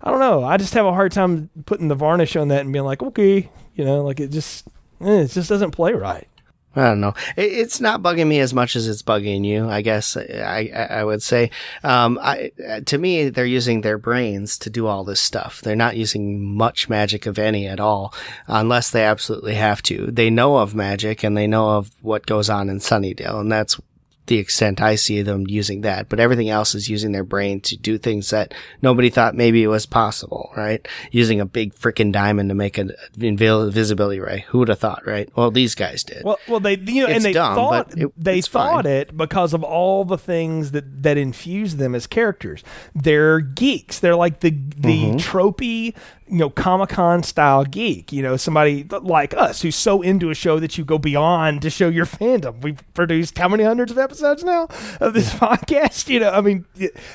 I 0.00 0.12
don't 0.12 0.20
know. 0.20 0.44
I 0.44 0.58
just 0.58 0.74
have 0.74 0.86
a 0.86 0.92
hard 0.92 1.10
time 1.10 1.50
putting 1.66 1.88
the 1.88 1.96
varnish 1.96 2.36
on 2.36 2.46
that 2.48 2.60
and 2.60 2.72
being 2.72 2.84
like, 2.84 3.02
okay, 3.02 3.50
you 3.74 3.84
know, 3.84 4.04
like 4.04 4.20
it 4.20 4.30
just, 4.30 4.68
eh, 5.00 5.22
it 5.22 5.30
just 5.32 5.48
doesn't 5.48 5.72
play 5.72 5.92
right. 5.92 6.28
I 6.74 6.84
don't 6.84 7.00
know. 7.00 7.14
It's 7.36 7.80
not 7.80 8.02
bugging 8.02 8.28
me 8.28 8.40
as 8.40 8.54
much 8.54 8.76
as 8.76 8.88
it's 8.88 9.02
bugging 9.02 9.44
you. 9.44 9.68
I 9.68 9.82
guess 9.82 10.16
I 10.16 10.70
I, 10.90 11.04
would 11.04 11.22
say. 11.22 11.50
Um, 11.84 12.18
I, 12.22 12.50
to 12.86 12.96
me, 12.96 13.28
they're 13.28 13.44
using 13.44 13.82
their 13.82 13.98
brains 13.98 14.56
to 14.58 14.70
do 14.70 14.86
all 14.86 15.04
this 15.04 15.20
stuff. 15.20 15.60
They're 15.60 15.76
not 15.76 15.96
using 15.96 16.42
much 16.44 16.88
magic 16.88 17.26
of 17.26 17.38
any 17.38 17.66
at 17.66 17.80
all, 17.80 18.14
unless 18.46 18.90
they 18.90 19.04
absolutely 19.04 19.54
have 19.54 19.82
to. 19.82 20.10
They 20.10 20.30
know 20.30 20.56
of 20.56 20.74
magic 20.74 21.22
and 21.22 21.36
they 21.36 21.46
know 21.46 21.76
of 21.76 21.90
what 22.00 22.26
goes 22.26 22.48
on 22.48 22.70
in 22.70 22.78
Sunnydale, 22.78 23.40
and 23.40 23.52
that's 23.52 23.78
the 24.26 24.38
extent 24.38 24.80
I 24.80 24.94
see 24.94 25.22
them 25.22 25.46
using 25.48 25.80
that, 25.80 26.08
but 26.08 26.20
everything 26.20 26.48
else 26.48 26.74
is 26.74 26.88
using 26.88 27.10
their 27.12 27.24
brain 27.24 27.60
to 27.62 27.76
do 27.76 27.98
things 27.98 28.30
that 28.30 28.54
nobody 28.80 29.10
thought 29.10 29.34
maybe 29.34 29.64
it 29.64 29.68
was 29.68 29.84
possible, 29.84 30.52
right? 30.56 30.86
Using 31.10 31.40
a 31.40 31.44
big 31.44 31.74
freaking 31.74 32.12
diamond 32.12 32.48
to 32.48 32.54
make 32.54 32.78
an 32.78 32.92
invisibility 33.18 34.20
ray. 34.20 34.44
Who 34.48 34.58
would 34.58 34.68
have 34.68 34.78
thought, 34.78 35.04
right? 35.04 35.28
Well, 35.36 35.50
these 35.50 35.74
guys 35.74 36.04
did. 36.04 36.22
Well, 36.24 36.38
well, 36.46 36.60
they, 36.60 36.76
you 36.76 37.02
know, 37.02 37.08
it's 37.08 37.16
and 37.16 37.24
they 37.24 37.32
dumb, 37.32 37.56
thought, 37.56 37.98
it, 37.98 38.12
they 38.16 38.40
thought 38.40 38.84
fine. 38.84 38.92
it 38.92 39.16
because 39.16 39.54
of 39.54 39.64
all 39.64 40.04
the 40.04 40.18
things 40.18 40.70
that, 40.70 41.02
that 41.02 41.18
infuse 41.18 41.76
them 41.76 41.94
as 41.94 42.06
characters. 42.06 42.62
They're 42.94 43.40
geeks. 43.40 43.98
They're 43.98 44.16
like 44.16 44.40
the, 44.40 44.50
the 44.50 45.02
mm-hmm. 45.02 45.16
tropey, 45.16 45.94
you 46.28 46.38
know 46.38 46.48
Comic 46.50 46.90
Con 46.90 47.22
style 47.22 47.64
geek, 47.64 48.12
you 48.12 48.22
know 48.22 48.36
somebody 48.36 48.84
like 48.84 49.34
us 49.34 49.60
who's 49.60 49.76
so 49.76 50.00
into 50.00 50.30
a 50.30 50.34
show 50.34 50.58
that 50.60 50.78
you 50.78 50.84
go 50.84 50.96
beyond 50.96 51.60
to 51.62 51.70
show 51.70 51.88
your 51.88 52.06
fandom. 52.06 52.62
We've 52.62 52.80
produced 52.94 53.36
how 53.36 53.48
many 53.48 53.64
hundreds 53.64 53.90
of 53.92 53.98
episodes 53.98 54.11
now 54.20 54.68
of 55.00 55.14
this 55.14 55.32
podcast? 55.34 56.08
You 56.08 56.20
know, 56.20 56.30
I 56.30 56.40
mean, 56.40 56.66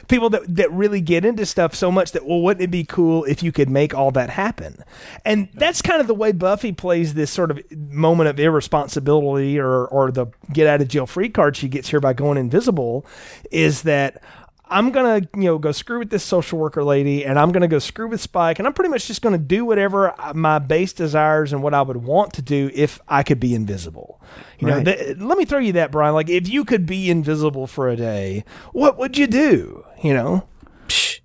people 0.08 0.30
that 0.32 0.56
that 0.56 0.72
really 0.72 1.02
get 1.02 1.26
into 1.26 1.46
stuff 1.46 1.76
so 1.76 1.92
much 1.92 2.12
that 2.14 2.26
well, 2.26 2.42
wouldn't 2.42 2.64
it 2.64 2.72
be 2.72 2.84
cool 2.84 3.24
if 3.26 3.44
you 3.44 3.52
could 3.52 3.70
make 3.70 3.94
all 3.94 4.12
that 4.12 4.30
happen? 4.30 4.84
And 5.26 5.50
that's 5.54 5.82
kind 5.82 6.02
of 6.02 6.08
the 6.08 6.16
way 6.16 6.32
Buffy 6.32 6.72
plays 6.72 7.14
this 7.14 7.32
sort 7.32 7.52
of 7.52 7.60
moment 7.72 8.30
of 8.30 8.40
irresponsibility 8.40 9.60
or 9.60 9.86
or 9.88 10.12
the 10.12 10.28
get 10.54 10.68
out 10.68 10.82
of 10.82 10.88
jail 10.88 11.06
free 11.06 11.30
card 11.30 11.56
she 11.56 11.68
gets 11.68 11.90
here 11.90 12.00
by 12.00 12.14
going 12.14 12.38
invisible, 12.38 13.06
is 13.52 13.84
that 13.84 14.22
I'm 14.70 14.92
gonna, 14.92 15.28
you 15.36 15.44
know, 15.44 15.58
go 15.58 15.72
screw 15.72 16.00
with 16.00 16.10
this 16.10 16.24
social 16.24 16.60
worker 16.60 16.84
lady, 16.84 17.26
and 17.26 17.40
I'm 17.40 17.52
gonna 17.52 17.68
go 17.68 17.80
screw 17.80 18.08
with 18.08 18.22
Spike, 18.22 18.60
and 18.60 18.68
I'm 18.68 18.74
pretty 18.74 18.90
much 18.90 19.08
just 19.08 19.22
gonna 19.22 19.38
do 19.38 19.66
whatever 19.66 20.14
my 20.34 20.60
base 20.60 20.94
desires 20.94 21.54
and 21.54 21.64
what 21.64 21.74
I 21.74 21.82
would 21.82 21.98
want 21.98 22.34
to 22.34 22.42
do 22.42 22.70
if 22.74 23.00
I 23.08 23.24
could 23.24 23.40
be 23.40 23.56
invisible. 23.56 24.22
You 24.60 24.68
right. 24.68 24.84
know, 24.84 24.94
th- 24.94 25.18
let 25.18 25.38
me 25.38 25.46
throw 25.46 25.60
you 25.60 25.74
that, 25.74 25.92
Brian. 25.92 26.14
Like, 26.14 26.30
if 26.30 26.50
you 26.50 26.66
could 26.66 26.86
be 26.86 27.10
invisible 27.10 27.68
for 27.68 27.90
a 27.90 27.96
day, 27.96 28.44
what 28.74 28.98
would 28.98 29.18
you 29.18 29.28
do? 29.28 29.86
You 30.04 30.14
know, 30.14 30.48
Psh, 30.88 31.20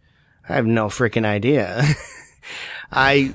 I 0.48 0.54
have 0.54 0.66
no 0.66 0.86
freaking 0.86 1.24
idea. 1.24 1.82
I, 2.92 3.34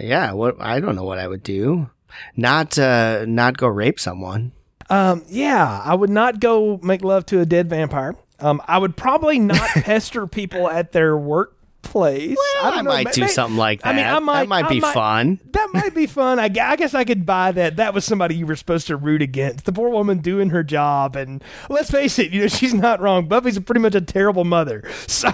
yeah, 0.00 0.32
what 0.32 0.56
I 0.60 0.80
don't 0.80 0.96
know 0.96 1.04
what 1.04 1.18
I 1.18 1.28
would 1.28 1.42
do. 1.42 1.90
Not, 2.36 2.78
uh, 2.78 3.24
not 3.26 3.56
go 3.56 3.68
rape 3.68 4.00
someone. 4.00 4.52
Um, 4.90 5.24
yeah, 5.28 5.80
I 5.84 5.94
would 5.94 6.10
not 6.10 6.40
go 6.40 6.78
make 6.82 7.02
love 7.02 7.24
to 7.26 7.40
a 7.40 7.46
dead 7.46 7.70
vampire. 7.70 8.16
Um, 8.40 8.62
I 8.66 8.78
would 8.78 8.96
probably 8.96 9.38
not 9.38 9.68
pester 9.74 10.26
people 10.26 10.68
at 10.68 10.92
their 10.92 11.16
work 11.16 11.56
place. 11.90 12.36
Well, 12.38 12.72
I, 12.72 12.78
I 12.78 12.82
might 12.82 13.12
do 13.12 13.28
something 13.28 13.58
like 13.58 13.82
that. 13.82 13.88
I 13.88 13.92
mean, 13.96 14.06
I 14.06 14.18
might, 14.20 14.40
that 14.40 14.48
might 14.48 14.68
be 14.68 14.80
might, 14.80 14.94
fun. 14.94 15.40
That 15.50 15.68
might 15.74 15.94
be 15.94 16.06
fun. 16.06 16.38
I, 16.38 16.44
I, 16.44 16.76
guess 16.76 16.94
I 16.94 17.04
could 17.04 17.26
buy 17.26 17.52
that. 17.52 17.76
That 17.76 17.92
was 17.92 18.04
somebody 18.04 18.36
you 18.36 18.46
were 18.46 18.56
supposed 18.56 18.86
to 18.86 18.96
root 18.96 19.20
against. 19.20 19.64
The 19.64 19.72
poor 19.72 19.90
woman 19.90 20.18
doing 20.18 20.50
her 20.50 20.62
job, 20.62 21.16
and 21.16 21.42
let's 21.68 21.90
face 21.90 22.18
it, 22.18 22.30
you 22.30 22.42
know 22.42 22.46
she's 22.48 22.72
not 22.72 23.00
wrong. 23.00 23.26
Buffy's 23.26 23.58
pretty 23.58 23.80
much 23.80 23.94
a 23.94 24.00
terrible 24.00 24.44
mother. 24.44 24.88
So 25.10 25.30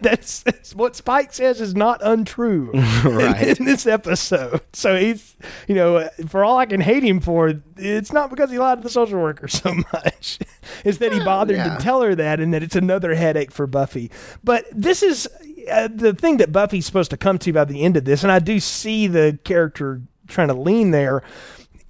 that's, 0.00 0.42
that's, 0.42 0.74
what 0.74 0.96
Spike 0.96 1.32
says 1.32 1.60
is 1.60 1.74
not 1.74 2.00
untrue 2.02 2.70
right. 3.04 3.42
in, 3.42 3.56
in, 3.58 3.64
this 3.64 3.86
episode. 3.86 4.60
So 4.72 4.96
he's, 4.96 5.36
you 5.68 5.74
know, 5.74 6.08
for 6.26 6.42
all 6.42 6.56
I 6.58 6.66
can 6.66 6.80
hate 6.80 7.04
him 7.04 7.20
for, 7.20 7.62
it's 7.76 8.12
not 8.12 8.30
because 8.30 8.50
he 8.50 8.58
lied 8.58 8.78
to 8.78 8.82
the 8.82 8.90
social 8.90 9.20
worker 9.20 9.46
so 9.46 9.72
much. 9.92 10.38
it's 10.84 10.98
that 10.98 11.12
he 11.12 11.20
bothered 11.20 11.58
yeah. 11.58 11.76
to 11.76 11.82
tell 11.82 12.02
her 12.02 12.14
that, 12.14 12.40
and 12.40 12.52
that 12.54 12.62
it's 12.62 12.76
another 12.76 13.14
headache 13.14 13.52
for 13.52 13.66
Buffy. 13.66 14.10
But 14.42 14.64
this 14.72 15.02
is 15.02 15.28
uh, 15.68 15.88
the 15.92 16.14
thing 16.14 16.38
that 16.38 16.52
Buffy's 16.52 16.86
supposed 16.86 17.10
to 17.10 17.16
come 17.16 17.38
to 17.38 17.52
by 17.52 17.64
the 17.64 17.82
end 17.82 17.96
of 17.96 18.04
this, 18.04 18.22
and 18.22 18.32
I 18.32 18.38
do 18.38 18.60
see 18.60 19.06
the 19.06 19.38
character 19.44 20.02
trying 20.28 20.48
to 20.48 20.54
lean 20.54 20.90
there, 20.90 21.22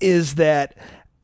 is 0.01 0.37
that 0.37 0.77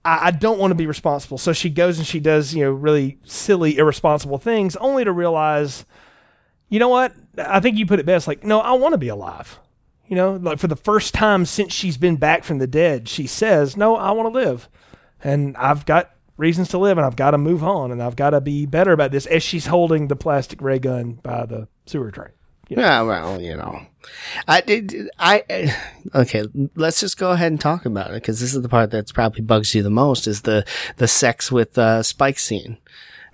I, 0.04 0.26
I 0.26 0.30
don't 0.30 0.58
want 0.58 0.70
to 0.70 0.76
be 0.76 0.86
responsible. 0.86 1.38
So 1.38 1.52
she 1.52 1.70
goes 1.70 1.98
and 1.98 2.06
she 2.06 2.20
does, 2.20 2.54
you 2.54 2.64
know, 2.64 2.70
really 2.70 3.18
silly, 3.24 3.78
irresponsible 3.78 4.38
things, 4.38 4.76
only 4.76 5.04
to 5.04 5.12
realize, 5.12 5.84
you 6.68 6.78
know 6.78 6.88
what? 6.88 7.14
I 7.38 7.60
think 7.60 7.76
you 7.76 7.86
put 7.86 8.00
it 8.00 8.06
best. 8.06 8.28
Like, 8.28 8.44
no, 8.44 8.60
I 8.60 8.72
want 8.72 8.92
to 8.92 8.98
be 8.98 9.08
alive. 9.08 9.58
You 10.08 10.14
know, 10.14 10.34
like 10.34 10.58
for 10.58 10.68
the 10.68 10.76
first 10.76 11.14
time 11.14 11.44
since 11.44 11.72
she's 11.72 11.96
been 11.96 12.16
back 12.16 12.44
from 12.44 12.58
the 12.58 12.68
dead, 12.68 13.08
she 13.08 13.26
says, 13.26 13.76
"No, 13.76 13.96
I 13.96 14.12
want 14.12 14.32
to 14.32 14.38
live, 14.38 14.68
and 15.22 15.56
I've 15.56 15.84
got 15.84 16.12
reasons 16.36 16.68
to 16.68 16.78
live, 16.78 16.96
and 16.96 17.04
I've 17.04 17.16
got 17.16 17.32
to 17.32 17.38
move 17.38 17.64
on, 17.64 17.90
and 17.90 18.00
I've 18.00 18.14
got 18.14 18.30
to 18.30 18.40
be 18.40 18.66
better 18.66 18.92
about 18.92 19.10
this." 19.10 19.26
As 19.26 19.42
she's 19.42 19.66
holding 19.66 20.06
the 20.06 20.14
plastic 20.14 20.62
ray 20.62 20.78
gun 20.78 21.14
by 21.14 21.44
the 21.46 21.66
sewer 21.86 22.12
drain. 22.12 22.35
You 22.68 22.76
know? 22.76 22.82
Yeah, 22.82 23.02
well, 23.02 23.40
you 23.40 23.56
know, 23.56 23.86
I 24.48 24.60
did. 24.60 25.10
I 25.18 25.72
okay. 26.14 26.44
Let's 26.74 27.00
just 27.00 27.18
go 27.18 27.30
ahead 27.30 27.52
and 27.52 27.60
talk 27.60 27.86
about 27.86 28.10
it 28.10 28.14
because 28.14 28.40
this 28.40 28.54
is 28.54 28.62
the 28.62 28.68
part 28.68 28.90
that's 28.90 29.12
probably 29.12 29.42
bugs 29.42 29.74
you 29.74 29.82
the 29.82 29.90
most 29.90 30.26
is 30.26 30.42
the 30.42 30.64
the 30.96 31.08
sex 31.08 31.52
with 31.52 31.78
uh, 31.78 32.02
Spike 32.02 32.38
scene. 32.38 32.78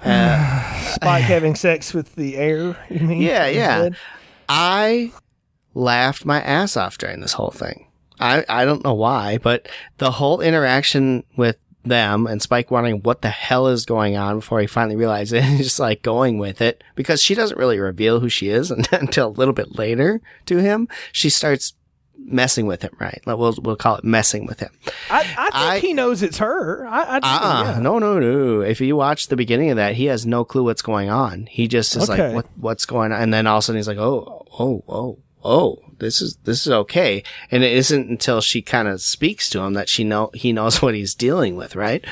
Uh, 0.05 0.83
Spike 0.95 1.23
having 1.23 1.55
sex 1.55 1.95
with 1.95 2.17
the 2.17 2.37
air. 2.37 2.77
You 2.91 3.07
mean? 3.07 3.23
Yeah, 3.23 3.47
yeah. 3.47 3.91
I 4.49 5.13
laughed 5.75 6.25
my 6.25 6.43
ass 6.43 6.77
off 6.77 6.99
during 6.99 7.21
this 7.21 7.35
whole 7.35 7.53
thing. 7.53 7.87
I 8.19 8.45
I 8.49 8.65
don't 8.65 8.83
know 8.83 8.95
why, 8.95 9.39
but 9.39 9.69
the 9.99 10.11
whole 10.11 10.41
interaction 10.41 11.23
with 11.37 11.57
them 11.85 12.27
and 12.27 12.41
Spike 12.41 12.71
wondering 12.71 13.01
what 13.03 13.23
the 13.23 13.31
hell 13.31 13.67
is 13.67 13.85
going 13.85 14.17
on 14.17 14.37
before 14.37 14.61
he 14.61 14.67
finally 14.67 14.97
realizes 14.97 15.33
it 15.33 15.45
and 15.45 15.59
just 15.59 15.81
like 15.81 16.03
going 16.03 16.39
with 16.39 16.61
it 16.61 16.83
because 16.95 17.23
she 17.23 17.35
doesn't 17.35 17.59
really 17.59 17.79
reveal 17.79 18.21
who 18.21 18.29
she 18.29 18.49
is 18.49 18.71
until 18.93 19.29
a 19.29 19.31
little 19.31 19.55
bit 19.55 19.79
later 19.79 20.21
to 20.47 20.59
him. 20.59 20.89
She 21.13 21.31
starts 21.31 21.75
messing 22.25 22.67
with 22.67 22.83
him, 22.83 22.95
right? 22.99 23.21
Like 23.27 23.37
we'll 23.37 23.55
we'll 23.63 23.77
call 23.77 23.97
it 23.97 24.05
messing 24.05 24.47
with 24.47 24.61
him. 24.61 24.71
I, 25.11 25.21
I 25.21 25.25
think 25.25 25.55
I, 25.55 25.79
he 25.81 25.93
knows 25.93 26.23
it's 26.23 26.39
her. 26.39 26.87
I, 26.87 27.03
I 27.03 27.21
uh, 27.23 27.65
yeah. 27.73 27.79
no, 27.81 27.99
no, 27.99 28.19
no. 28.19 28.61
If 28.61 28.81
you 28.81 28.97
watch 28.97 29.29
the 29.29 29.37
beginning 29.37 29.71
of 29.71 29.77
that, 29.77 29.95
he 29.95 30.07
has 30.07 30.27
no 30.27 30.45
clue 30.45 30.65
what's 30.65 30.83
going 30.83 31.11
on. 31.11 31.47
He 31.47 31.69
just 31.69 31.97
is 31.97 32.09
okay. 32.09 32.27
like, 32.27 32.35
what 32.35 32.47
what's 32.57 32.87
going 32.87 33.13
on? 33.13 33.21
And 33.21 33.35
then 33.35 33.47
all 33.47 33.59
of 33.59 33.61
a 33.61 33.63
sudden 33.63 33.79
he's 33.79 33.89
like, 33.89 33.99
oh, 33.99 34.47
oh, 34.59 34.85
oh, 34.89 35.19
oh, 35.45 35.83
this 36.03 36.21
is 36.21 36.37
this 36.45 36.67
is 36.67 36.73
okay. 36.73 37.23
And 37.51 37.63
it 37.63 37.73
isn't 37.73 38.11
until 38.11 38.41
she 38.41 38.61
kind 38.61 38.89
of 38.89 39.01
speaks 39.01 39.49
to 39.51 39.61
him 39.61 39.73
that 39.75 39.89
she 39.89 40.05
know 40.05 40.31
he 40.35 40.53
knows 40.53 40.83
what 40.83 40.95
he's 40.95 41.15
dealing 41.15 41.57
with, 41.57 41.75
right? 41.75 42.05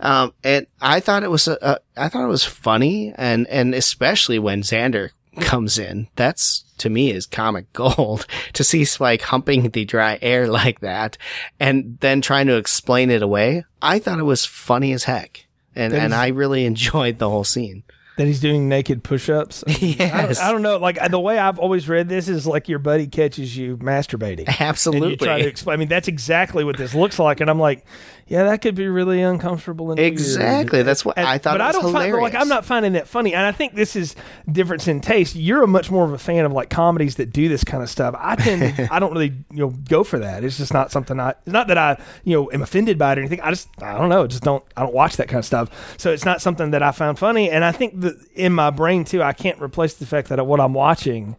Um, 0.00 0.34
and 0.44 0.66
I 0.80 1.00
thought 1.00 1.22
it 1.22 1.30
was 1.30 1.48
a, 1.48 1.56
a, 1.62 1.78
I 1.96 2.08
thought 2.08 2.24
it 2.24 2.28
was 2.28 2.44
funny, 2.44 3.14
and 3.16 3.46
and 3.46 3.74
especially 3.74 4.38
when 4.38 4.62
Xander 4.62 5.10
comes 5.40 5.78
in, 5.78 6.08
that's 6.16 6.64
to 6.78 6.90
me 6.90 7.10
is 7.10 7.26
comic 7.26 7.72
gold 7.72 8.26
to 8.52 8.64
see 8.64 8.84
Spike 8.84 9.22
humping 9.22 9.70
the 9.70 9.84
dry 9.84 10.18
air 10.20 10.48
like 10.48 10.80
that, 10.80 11.16
and 11.58 11.98
then 12.00 12.20
trying 12.20 12.46
to 12.48 12.56
explain 12.56 13.10
it 13.10 13.22
away. 13.22 13.64
I 13.80 13.98
thought 13.98 14.18
it 14.18 14.24
was 14.24 14.44
funny 14.44 14.92
as 14.92 15.04
heck. 15.04 15.46
and 15.74 15.94
and 15.94 16.14
I 16.14 16.28
really 16.28 16.66
enjoyed 16.72 17.18
the 17.18 17.30
whole 17.30 17.44
scene. 17.44 17.84
That 18.16 18.26
he's 18.26 18.40
doing 18.40 18.68
naked 18.68 19.02
push-ups. 19.02 19.62
I, 19.68 19.72
Yes. 19.72 20.38
don't, 20.38 20.46
I 20.48 20.52
don't 20.52 20.62
know. 20.62 20.78
Like 20.78 20.98
the 21.10 21.20
way 21.20 21.38
I've 21.38 21.58
always 21.58 21.88
read 21.88 22.08
this 22.08 22.28
is 22.28 22.46
like 22.46 22.68
your 22.68 22.78
buddy 22.78 23.06
catches 23.06 23.56
you 23.56 23.76
masturbating. 23.76 24.48
Absolutely. 24.60 25.12
And 25.12 25.20
you 25.20 25.26
try 25.26 25.42
to 25.42 25.46
explain. 25.48 25.74
I 25.74 25.76
mean, 25.76 25.88
that's 25.88 26.08
exactly 26.08 26.64
what 26.64 26.76
this 26.76 26.94
looks 26.94 27.18
like, 27.18 27.40
and 27.40 27.50
I'm 27.50 27.58
like, 27.60 27.84
yeah, 28.28 28.42
that 28.42 28.60
could 28.60 28.74
be 28.74 28.88
really 28.88 29.22
uncomfortable 29.22 29.92
and 29.92 30.00
weird. 30.00 30.12
Exactly. 30.12 30.82
That's 30.82 31.04
what 31.04 31.16
I 31.16 31.38
thought 31.38 31.58
But 31.58 31.60
it 31.60 31.64
I 31.64 31.72
don't 31.72 31.92
find 31.92 32.12
like. 32.16 32.34
I'm 32.34 32.48
not 32.48 32.64
finding 32.64 32.94
that 32.94 33.06
funny, 33.06 33.32
and 33.32 33.46
I 33.46 33.52
think 33.52 33.74
this 33.74 33.94
is 33.94 34.16
difference 34.50 34.88
in 34.88 35.00
taste. 35.00 35.36
You're 35.36 35.62
a 35.62 35.68
much 35.68 35.92
more 35.92 36.04
of 36.04 36.12
a 36.12 36.18
fan 36.18 36.44
of 36.44 36.50
like 36.50 36.68
comedies 36.68 37.16
that 37.16 37.32
do 37.32 37.48
this 37.48 37.62
kind 37.62 37.84
of 37.84 37.88
stuff. 37.88 38.16
I 38.18 38.34
tend, 38.34 38.76
to, 38.76 38.88
I 38.92 38.98
don't 38.98 39.12
really 39.12 39.32
you 39.52 39.58
know 39.58 39.70
go 39.70 40.02
for 40.02 40.18
that. 40.18 40.42
It's 40.42 40.56
just 40.56 40.72
not 40.72 40.90
something 40.90 41.20
I. 41.20 41.30
It's 41.30 41.52
not 41.52 41.68
that 41.68 41.78
I 41.78 42.00
you 42.24 42.36
know 42.36 42.50
am 42.50 42.62
offended 42.62 42.98
by 42.98 43.12
it 43.12 43.18
or 43.18 43.20
anything. 43.20 43.40
I 43.42 43.50
just 43.50 43.68
I 43.80 43.96
don't 43.96 44.08
know. 44.08 44.26
Just 44.26 44.42
don't 44.42 44.64
I 44.76 44.82
don't 44.82 44.94
watch 44.94 45.18
that 45.18 45.28
kind 45.28 45.38
of 45.38 45.44
stuff. 45.44 45.94
So 45.96 46.12
it's 46.12 46.24
not 46.24 46.42
something 46.42 46.72
that 46.72 46.82
I 46.82 46.90
found 46.90 47.20
funny, 47.20 47.48
and 47.48 47.64
I 47.64 47.70
think 47.70 48.00
that 48.00 48.16
in 48.34 48.52
my 48.52 48.70
brain 48.70 49.04
too, 49.04 49.22
I 49.22 49.34
can't 49.34 49.62
replace 49.62 49.94
the 49.94 50.06
fact 50.06 50.30
that 50.30 50.44
what 50.44 50.58
I'm 50.58 50.74
watching 50.74 51.36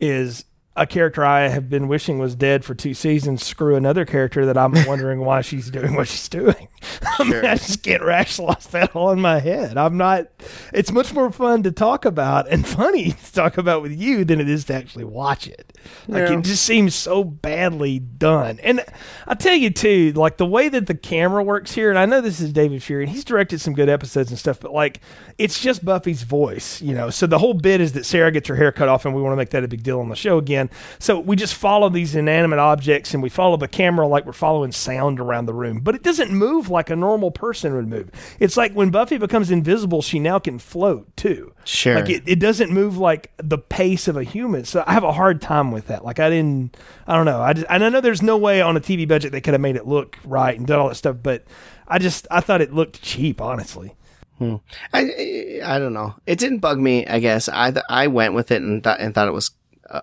is 0.00 0.46
a 0.74 0.86
character 0.86 1.24
I 1.24 1.48
have 1.48 1.68
been 1.68 1.86
wishing 1.86 2.18
was 2.18 2.34
dead 2.34 2.64
for 2.64 2.74
two 2.74 2.94
seasons. 2.94 3.44
Screw 3.44 3.76
another 3.76 4.04
character 4.06 4.46
that 4.46 4.56
I'm 4.56 4.72
wondering 4.86 5.20
why 5.20 5.42
she's 5.42 5.70
doing 5.70 5.94
what 5.94 6.08
she's 6.08 6.28
doing. 6.28 6.68
I, 7.18 7.24
mean, 7.24 7.44
I 7.44 7.54
just 7.56 7.82
can't 7.82 8.02
rationalize 8.02 8.66
that 8.68 8.96
all 8.96 9.10
in 9.10 9.20
my 9.20 9.38
head. 9.38 9.76
I'm 9.76 9.96
not. 9.96 10.28
It's 10.72 10.90
much 10.90 11.12
more 11.12 11.30
fun 11.30 11.62
to 11.64 11.72
talk 11.72 12.04
about 12.04 12.48
and 12.48 12.66
funny 12.66 13.12
to 13.12 13.32
talk 13.32 13.58
about 13.58 13.82
with 13.82 13.92
you 13.92 14.24
than 14.24 14.40
it 14.40 14.48
is 14.48 14.64
to 14.66 14.74
actually 14.74 15.04
watch 15.04 15.46
it. 15.46 15.78
Like 16.08 16.28
Yeah. 16.28 16.38
it 16.38 16.42
just 16.44 16.64
seems 16.64 16.94
so 16.94 17.22
badly 17.22 17.98
done. 17.98 18.58
And 18.62 18.82
I'll 19.26 19.36
tell 19.36 19.54
you 19.54 19.70
too, 19.70 20.12
like 20.16 20.38
the 20.38 20.46
way 20.46 20.68
that 20.70 20.86
the 20.86 20.94
camera 20.94 21.44
works 21.44 21.72
here, 21.72 21.90
and 21.90 21.98
I 21.98 22.06
know 22.06 22.20
this 22.20 22.40
is 22.40 22.52
David 22.52 22.82
Fury, 22.82 23.04
and 23.04 23.12
he's 23.12 23.24
directed 23.24 23.60
some 23.60 23.74
good 23.74 23.88
episodes 23.88 24.30
and 24.30 24.38
stuff, 24.38 24.58
but 24.58 24.72
like 24.72 25.00
it's 25.38 25.60
just 25.60 25.84
Buffy's 25.84 26.22
voice, 26.22 26.80
you 26.80 26.94
know. 26.94 27.10
So 27.10 27.26
the 27.26 27.38
whole 27.38 27.54
bit 27.54 27.80
is 27.80 27.92
that 27.92 28.06
Sarah 28.06 28.30
gets 28.32 28.48
her 28.48 28.56
hair 28.56 28.72
cut 28.72 28.88
off, 28.88 29.04
and 29.04 29.14
we 29.14 29.20
want 29.20 29.32
to 29.32 29.36
make 29.36 29.50
that 29.50 29.64
a 29.64 29.68
big 29.68 29.82
deal 29.82 30.00
on 30.00 30.08
the 30.08 30.16
show 30.16 30.38
again. 30.38 30.61
So 30.98 31.18
we 31.18 31.36
just 31.36 31.54
follow 31.54 31.88
these 31.88 32.14
inanimate 32.14 32.58
objects, 32.58 33.14
and 33.14 33.22
we 33.22 33.28
follow 33.28 33.56
the 33.56 33.68
camera 33.68 34.06
like 34.06 34.26
we're 34.26 34.32
following 34.32 34.72
sound 34.72 35.20
around 35.20 35.46
the 35.46 35.54
room, 35.54 35.80
but 35.80 35.94
it 35.94 36.02
doesn't 36.02 36.30
move 36.30 36.68
like 36.68 36.90
a 36.90 36.96
normal 36.96 37.30
person 37.30 37.74
would 37.74 37.88
move. 37.88 38.10
It's 38.38 38.56
like 38.56 38.72
when 38.72 38.90
Buffy 38.90 39.18
becomes 39.18 39.50
invisible, 39.50 40.02
she 40.02 40.18
now 40.18 40.38
can 40.38 40.58
float 40.58 41.16
too. 41.16 41.52
Sure. 41.64 41.96
Like 41.96 42.10
it, 42.10 42.22
it 42.26 42.40
doesn't 42.40 42.70
move 42.70 42.98
like 42.98 43.30
the 43.38 43.58
pace 43.58 44.08
of 44.08 44.16
a 44.16 44.24
human. 44.24 44.64
So 44.64 44.82
I 44.86 44.92
have 44.92 45.04
a 45.04 45.12
hard 45.12 45.40
time 45.40 45.70
with 45.72 45.86
that. 45.88 46.04
Like 46.04 46.18
I 46.20 46.28
didn't, 46.30 46.76
I 47.06 47.14
don't 47.16 47.26
know. 47.26 47.40
I 47.40 47.52
just, 47.52 47.66
and 47.68 47.84
I 47.84 47.88
know 47.88 48.00
there's 48.00 48.22
no 48.22 48.36
way 48.36 48.60
on 48.60 48.76
a 48.76 48.80
TV 48.80 49.06
budget 49.06 49.32
they 49.32 49.40
could 49.40 49.54
have 49.54 49.60
made 49.60 49.76
it 49.76 49.86
look 49.86 50.18
right 50.24 50.56
and 50.56 50.66
done 50.66 50.80
all 50.80 50.88
that 50.88 50.96
stuff, 50.96 51.16
but 51.22 51.44
I 51.86 51.98
just, 51.98 52.26
I 52.30 52.40
thought 52.40 52.60
it 52.60 52.72
looked 52.72 53.02
cheap, 53.02 53.40
honestly. 53.40 53.94
Hmm. 54.38 54.56
I, 54.92 55.00
I 55.02 55.60
I 55.76 55.78
don't 55.78 55.92
know. 55.92 56.14
It 56.26 56.38
didn't 56.38 56.58
bug 56.58 56.78
me. 56.78 57.06
I 57.06 57.20
guess 57.20 57.48
I 57.48 57.70
th- 57.70 57.84
I 57.88 58.06
went 58.08 58.34
with 58.34 58.50
it 58.50 58.62
and 58.62 58.82
th- 58.82 58.96
and 58.98 59.14
thought 59.14 59.28
it 59.28 59.32
was. 59.32 59.50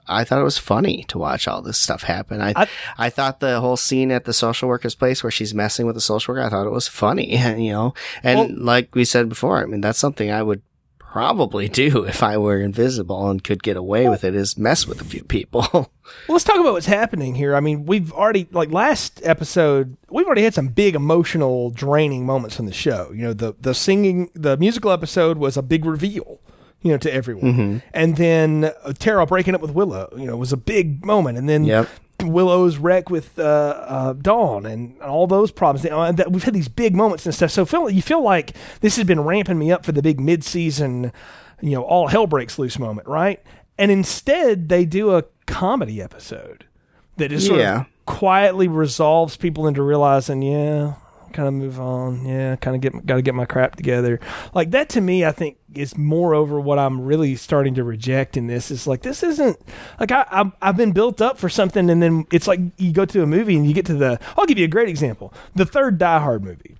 I 0.07 0.23
thought 0.23 0.39
it 0.39 0.43
was 0.43 0.57
funny 0.57 1.03
to 1.09 1.17
watch 1.17 1.47
all 1.47 1.61
this 1.61 1.77
stuff 1.77 2.03
happen. 2.03 2.41
I, 2.41 2.53
I- 2.55 2.67
I 2.97 3.09
thought 3.09 3.39
the 3.39 3.59
whole 3.59 3.77
scene 3.77 4.11
at 4.11 4.25
the 4.25 4.33
social 4.33 4.69
worker's 4.69 4.95
place 4.95 5.23
where 5.23 5.31
she's 5.31 5.53
messing 5.53 5.85
with 5.85 5.95
the 5.95 6.01
social 6.01 6.33
worker. 6.33 6.45
I 6.45 6.49
thought 6.49 6.67
it 6.67 6.71
was 6.71 6.87
funny, 6.87 7.35
you 7.63 7.71
know. 7.71 7.93
And 8.23 8.59
like 8.59 8.93
we 8.95 9.05
said 9.05 9.29
before, 9.29 9.57
I 9.61 9.65
mean 9.65 9.81
that's 9.81 9.99
something 9.99 10.29
I 10.31 10.43
would 10.43 10.61
probably 10.97 11.67
do 11.67 12.03
if 12.07 12.21
I 12.21 12.37
were 12.37 12.59
invisible 12.61 13.29
and 13.29 13.43
could 13.43 13.63
get 13.63 13.77
away 13.77 14.07
with 14.07 14.23
it. 14.23 14.35
Is 14.35 14.57
mess 14.57 14.85
with 14.87 15.01
a 15.01 15.05
few 15.05 15.23
people. 15.23 15.89
Well, 16.27 16.33
let's 16.33 16.43
talk 16.43 16.59
about 16.59 16.73
what's 16.73 16.87
happening 16.87 17.35
here. 17.35 17.55
I 17.55 17.59
mean, 17.59 17.85
we've 17.85 18.11
already 18.11 18.47
like 18.51 18.71
last 18.71 19.21
episode, 19.23 19.95
we've 20.09 20.25
already 20.25 20.41
had 20.41 20.55
some 20.55 20.69
big 20.69 20.95
emotional, 20.95 21.69
draining 21.69 22.25
moments 22.25 22.57
in 22.57 22.65
the 22.65 22.73
show. 22.73 23.11
You 23.13 23.21
know, 23.25 23.33
the 23.33 23.53
the 23.61 23.75
singing, 23.75 24.31
the 24.33 24.57
musical 24.57 24.89
episode 24.89 25.37
was 25.37 25.55
a 25.55 25.61
big 25.61 25.85
reveal. 25.85 26.39
You 26.81 26.91
know, 26.93 26.97
to 26.99 27.13
everyone, 27.13 27.83
and 27.93 28.15
then 28.15 28.71
uh, 28.83 28.93
Tara 28.93 29.25
breaking 29.25 29.53
up 29.55 29.61
with 29.61 29.71
Willow. 29.71 30.13
You 30.17 30.25
know, 30.25 30.37
was 30.37 30.53
a 30.53 30.57
big 30.57 31.05
moment, 31.05 31.37
and 31.37 31.49
then 31.49 31.65
Yep. 31.65 31.89
Willow's 32.23 32.77
wreck 32.77 33.09
with 33.09 33.37
uh, 33.39 33.43
uh, 33.43 34.13
Dawn 34.13 34.65
and 34.65 35.01
all 35.01 35.27
those 35.27 35.51
problems. 35.51 35.83
You 35.83 35.89
know, 35.91 36.11
that 36.11 36.31
we've 36.31 36.43
had 36.43 36.53
these 36.53 36.67
big 36.69 36.95
moments 36.95 37.25
and 37.25 37.33
stuff. 37.35 37.51
So 37.51 37.65
feel, 37.65 37.89
you 37.89 38.01
feel 38.01 38.21
like 38.23 38.53
this 38.81 38.95
has 38.97 39.05
been 39.05 39.21
ramping 39.21 39.57
me 39.59 39.71
up 39.71 39.85
for 39.85 39.91
the 39.93 40.01
big 40.01 40.19
mid-season, 40.19 41.11
you 41.61 41.71
know, 41.71 41.83
all 41.83 42.07
hell 42.07 42.27
breaks 42.27 42.59
loose 42.59 42.77
moment, 42.79 43.07
right? 43.07 43.41
And 43.77 43.89
instead, 43.91 44.67
they 44.69 44.83
do 44.85 45.15
a 45.15 45.23
comedy 45.47 46.01
episode 46.01 46.65
that 47.17 47.29
just 47.29 47.47
sort 47.47 47.59
Yeah. 47.61 47.81
of 47.81 47.85
quietly 48.05 48.67
resolves 48.67 49.37
people 49.37 49.65
into 49.67 49.81
realizing, 49.81 50.41
yeah, 50.41 50.93
kind 51.29 51.47
of 51.47 51.53
move 51.53 51.79
on. 51.79 52.25
Yeah, 52.25 52.55
kind 52.57 52.75
of 52.75 52.81
get 52.81 53.05
got 53.05 53.15
to 53.15 53.21
get 53.21 53.35
my 53.35 53.45
crap 53.45 53.75
together. 53.75 54.19
Like 54.53 54.71
that 54.71 54.89
to 54.89 55.01
me, 55.01 55.25
I 55.25 55.31
think 55.31 55.57
is 55.73 55.97
moreover 55.97 56.59
what 56.59 56.79
I'm 56.79 57.01
really 57.01 57.35
starting 57.35 57.75
to 57.75 57.83
reject 57.83 58.37
in 58.37 58.47
this. 58.47 58.71
Is 58.71 58.87
like 58.87 59.01
this 59.01 59.23
isn't 59.23 59.59
like 59.99 60.11
I 60.11 60.25
I've, 60.29 60.51
I've 60.61 60.77
been 60.77 60.91
built 60.91 61.21
up 61.21 61.37
for 61.37 61.49
something, 61.49 61.89
and 61.89 62.01
then 62.01 62.25
it's 62.31 62.47
like 62.47 62.59
you 62.77 62.91
go 62.91 63.05
to 63.05 63.23
a 63.23 63.27
movie 63.27 63.55
and 63.55 63.67
you 63.67 63.73
get 63.73 63.85
to 63.87 63.95
the. 63.95 64.19
I'll 64.37 64.45
give 64.45 64.57
you 64.57 64.65
a 64.65 64.69
great 64.69 64.89
example: 64.89 65.33
the 65.55 65.65
third 65.65 65.97
Die 65.97 66.19
Hard 66.19 66.43
movie 66.43 66.75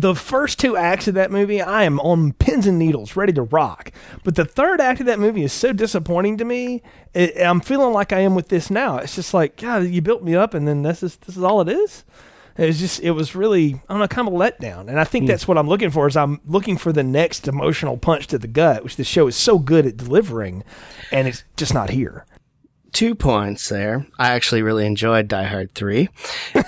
the 0.00 0.14
first 0.14 0.58
two 0.58 0.76
acts 0.76 1.08
of 1.08 1.14
that 1.14 1.30
movie, 1.30 1.62
I 1.62 1.84
am 1.84 1.98
on 2.00 2.32
pins 2.34 2.66
and 2.66 2.78
needles, 2.78 3.16
ready 3.16 3.32
to 3.34 3.42
rock. 3.42 3.92
But 4.24 4.34
the 4.34 4.44
third 4.44 4.80
act 4.80 5.00
of 5.00 5.06
that 5.06 5.18
movie 5.18 5.44
is 5.44 5.52
so 5.52 5.72
disappointing 5.72 6.36
to 6.38 6.44
me. 6.44 6.82
It, 7.14 7.40
I'm 7.40 7.60
feeling 7.60 7.92
like 7.92 8.12
I 8.12 8.20
am 8.20 8.34
with 8.34 8.48
this 8.48 8.70
now. 8.70 8.98
It's 8.98 9.14
just 9.14 9.32
like, 9.32 9.56
God, 9.56 9.84
you 9.84 10.02
built 10.02 10.22
me 10.22 10.34
up, 10.34 10.54
and 10.54 10.68
then 10.68 10.82
this 10.82 11.02
is 11.02 11.16
this 11.16 11.36
is 11.36 11.42
all 11.42 11.60
it 11.60 11.68
is. 11.68 12.04
It 12.58 12.66
was 12.66 12.78
just, 12.78 13.00
it 13.00 13.10
was 13.10 13.34
really, 13.34 13.74
I 13.74 13.92
don't 13.92 13.98
know, 13.98 14.08
kind 14.08 14.28
of 14.28 14.34
a 14.34 14.36
letdown. 14.36 14.88
And 14.88 14.98
I 14.98 15.04
think 15.04 15.24
hmm. 15.24 15.28
that's 15.28 15.46
what 15.46 15.58
I'm 15.58 15.68
looking 15.68 15.90
for. 15.90 16.06
Is 16.06 16.16
I'm 16.16 16.40
looking 16.46 16.76
for 16.76 16.92
the 16.92 17.02
next 17.02 17.46
emotional 17.48 17.96
punch 17.98 18.26
to 18.28 18.38
the 18.38 18.48
gut, 18.48 18.82
which 18.82 18.96
the 18.96 19.04
show 19.04 19.26
is 19.26 19.36
so 19.36 19.58
good 19.58 19.86
at 19.86 19.96
delivering, 19.96 20.64
and 21.12 21.28
it's 21.28 21.44
just 21.56 21.74
not 21.74 21.90
here. 21.90 22.24
two 22.92 23.14
points 23.14 23.68
there. 23.68 24.06
I 24.18 24.30
actually 24.30 24.62
really 24.62 24.86
enjoyed 24.86 25.28
Die 25.28 25.42
Hard 25.44 25.74
3. 25.74 26.08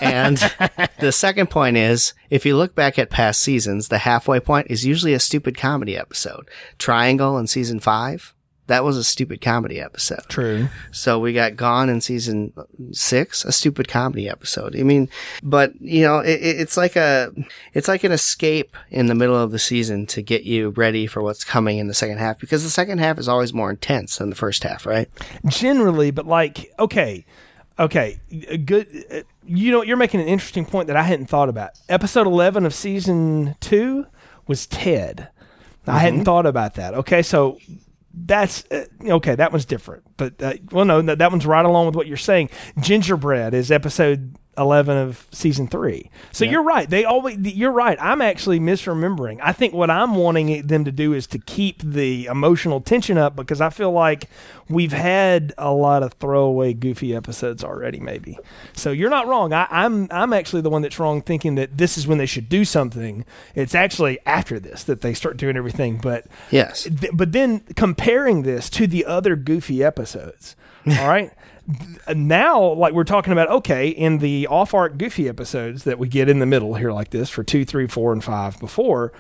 And 0.03 0.37
the 1.01 1.11
second 1.11 1.49
point 1.49 1.79
is, 1.79 2.13
if 2.29 2.45
you 2.45 2.55
look 2.55 2.75
back 2.75 2.99
at 2.99 3.09
past 3.09 3.41
seasons, 3.41 3.89
the 3.89 3.99
halfway 3.99 4.39
point 4.41 4.67
is 4.69 4.85
usually 4.85 5.15
a 5.15 5.21
stupid 5.21 5.57
comedy 5.57 5.97
episode. 5.97 6.51
Triangle 6.77 7.39
in 7.39 7.47
season 7.47 7.81
5, 7.81 8.35
that 8.69 8.85
was 8.85 8.97
a 8.97 9.05
stupid 9.05 9.41
comedy 9.41 9.81
episode. 9.81 10.23
True. 10.29 10.69
So 10.93 11.19
we 11.19 11.33
got 11.33 11.57
Gone 11.57 11.89
in 11.89 12.01
season 12.01 12.53
6, 12.93 13.45
a 13.45 13.53
stupid 13.53 13.89
comedy 13.89 14.29
episode. 14.29 14.77
I 14.77 14.83
mean, 14.83 15.09
but 15.43 15.79
you 15.81 16.03
know, 16.03 16.21
it, 16.21 16.41
it- 16.41 16.59
it's 16.61 16.77
like 16.77 16.97
a 16.97 17.33
it's 17.73 17.89
like 17.89 18.05
an 18.05 18.13
escape 18.13 18.77
in 18.91 19.07
the 19.07 19.15
middle 19.15 19.37
of 19.37 19.51
the 19.53 19.59
season 19.59 20.07
to 20.07 20.23
get 20.23 20.45
you 20.45 20.71
ready 20.71 21.07
for 21.07 21.23
what's 21.23 21.45
coming 21.45 21.79
in 21.79 21.89
the 21.89 21.95
second 21.95 22.19
half 22.19 22.39
because 22.39 22.63
the 22.63 22.71
second 22.71 22.99
half 22.99 23.19
is 23.19 23.29
always 23.29 23.55
more 23.55 23.71
intense 23.71 24.19
than 24.19 24.29
the 24.31 24.37
first 24.37 24.63
half, 24.63 24.87
right? 24.87 25.09
generally, 25.47 26.11
but 26.11 26.27
like, 26.27 26.71
okay, 26.79 27.25
okay, 27.79 28.21
good. 28.65 29.25
You 29.47 29.73
know, 29.73 29.83
you're 29.83 29.97
making 29.97 30.21
an 30.21 30.29
interesting 30.29 30.67
point 30.67 30.89
that 30.89 30.97
I 30.97 31.03
hadn't 31.03 31.27
thought 31.27 31.49
about. 31.49 31.71
Episode 31.89 32.27
11 32.27 32.67
of 32.67 32.75
season 32.75 33.57
two 33.61 34.07
was 34.47 34.67
Ted. 34.67 35.29
I 35.87 36.01
hadn't 36.01 36.21
mm-hmm. 36.21 36.25
thought 36.25 36.45
about 36.45 36.75
that. 36.75 36.93
Okay, 36.93 37.23
so 37.23 37.59
that's 38.13 38.65
uh, 38.71 38.87
okay. 39.05 39.35
That 39.35 39.53
one's 39.53 39.65
different, 39.65 40.05
but 40.17 40.43
uh, 40.43 40.55
well, 40.73 40.85
no, 40.85 41.03
that, 41.03 41.19
that 41.19 41.31
one's 41.31 41.47
right 41.47 41.65
along 41.65 41.87
with 41.87 41.97
what 41.97 42.07
you're 42.07 42.17
saying. 42.17 42.51
Gingerbread 42.81 43.55
is 43.55 43.71
episode. 43.71 44.37
11 44.59 44.97
of 44.97 45.27
season 45.31 45.69
3. 45.69 46.11
So 46.33 46.45
you're 46.45 46.63
right. 46.63 46.89
They 46.91 47.05
always 47.05 47.39
you're 47.39 47.73
right. 47.73 47.97
I'm 48.01 48.21
actually 48.21 48.59
misremembering. 48.61 49.39
I 49.43 49.53
think 49.53 49.73
what 49.73 49.91
I'm 49.91 50.15
wanting 50.17 50.67
them 50.67 50.85
to 50.85 50.93
do 50.93 51.13
is 51.13 51.27
to 51.29 51.39
keep 51.39 51.81
the 51.83 52.27
emotional 52.27 52.81
tension 52.81 53.17
up 53.17 53.37
because 53.37 53.61
I 53.61 53.71
feel 53.71 53.93
like 53.93 54.25
we've 54.69 54.93
had 54.93 55.55
a 55.57 55.73
lot 55.73 56.03
of 56.03 56.13
throwaway 56.15 56.75
goofy 56.75 57.15
episodes 57.15 57.63
already 57.65 58.01
maybe. 58.01 58.39
So 58.75 58.91
you're 58.91 59.11
not 59.11 59.27
wrong. 59.27 59.53
I, 59.53 59.67
I'm 59.71 60.09
I'm 60.11 60.33
actually 60.33 60.63
the 60.63 60.71
one 60.71 60.83
that's 60.83 60.99
wrong 60.99 61.23
thinking 61.23 61.55
that 61.55 61.79
this 61.79 61.97
is 61.97 62.07
when 62.07 62.19
they 62.19 62.27
should 62.27 62.49
do 62.49 62.65
something. 62.65 63.25
It's 63.55 63.75
actually 63.75 64.19
after 64.27 64.59
this 64.59 64.85
that 64.85 65.01
they 65.01 65.15
start 65.15 65.37
doing 65.37 65.57
everything, 65.57 65.99
but 65.99 66.27
Yes. 66.51 66.85
Th- 66.85 67.13
but 67.15 67.33
then 67.33 67.61
comparing 67.77 68.43
this 68.43 68.69
to 68.71 68.87
the 68.87 69.05
other 69.05 69.37
goofy 69.37 69.83
episodes, 69.85 70.57
all 70.87 71.09
right. 71.09 71.33
Now, 72.15 72.73
like 72.73 72.95
we're 72.95 73.05
talking 73.05 73.33
about, 73.33 73.51
okay, 73.51 73.89
in 73.89 74.19
the 74.19 74.47
off 74.47 74.73
arc 74.73 74.97
goofy 74.97 75.29
episodes 75.29 75.85
that 75.85 75.99
we 75.99 76.09
get 76.09 76.29
in 76.29 76.39
the 76.39 76.47
middle 76.47 76.75
here, 76.75 76.93
like 76.93 77.11
this 77.11 77.29
for 77.29 77.45
two, 77.45 77.65
three, 77.65 77.87
four, 77.87 78.13
and 78.13 78.25
five 78.25 78.59
before, 78.59 79.13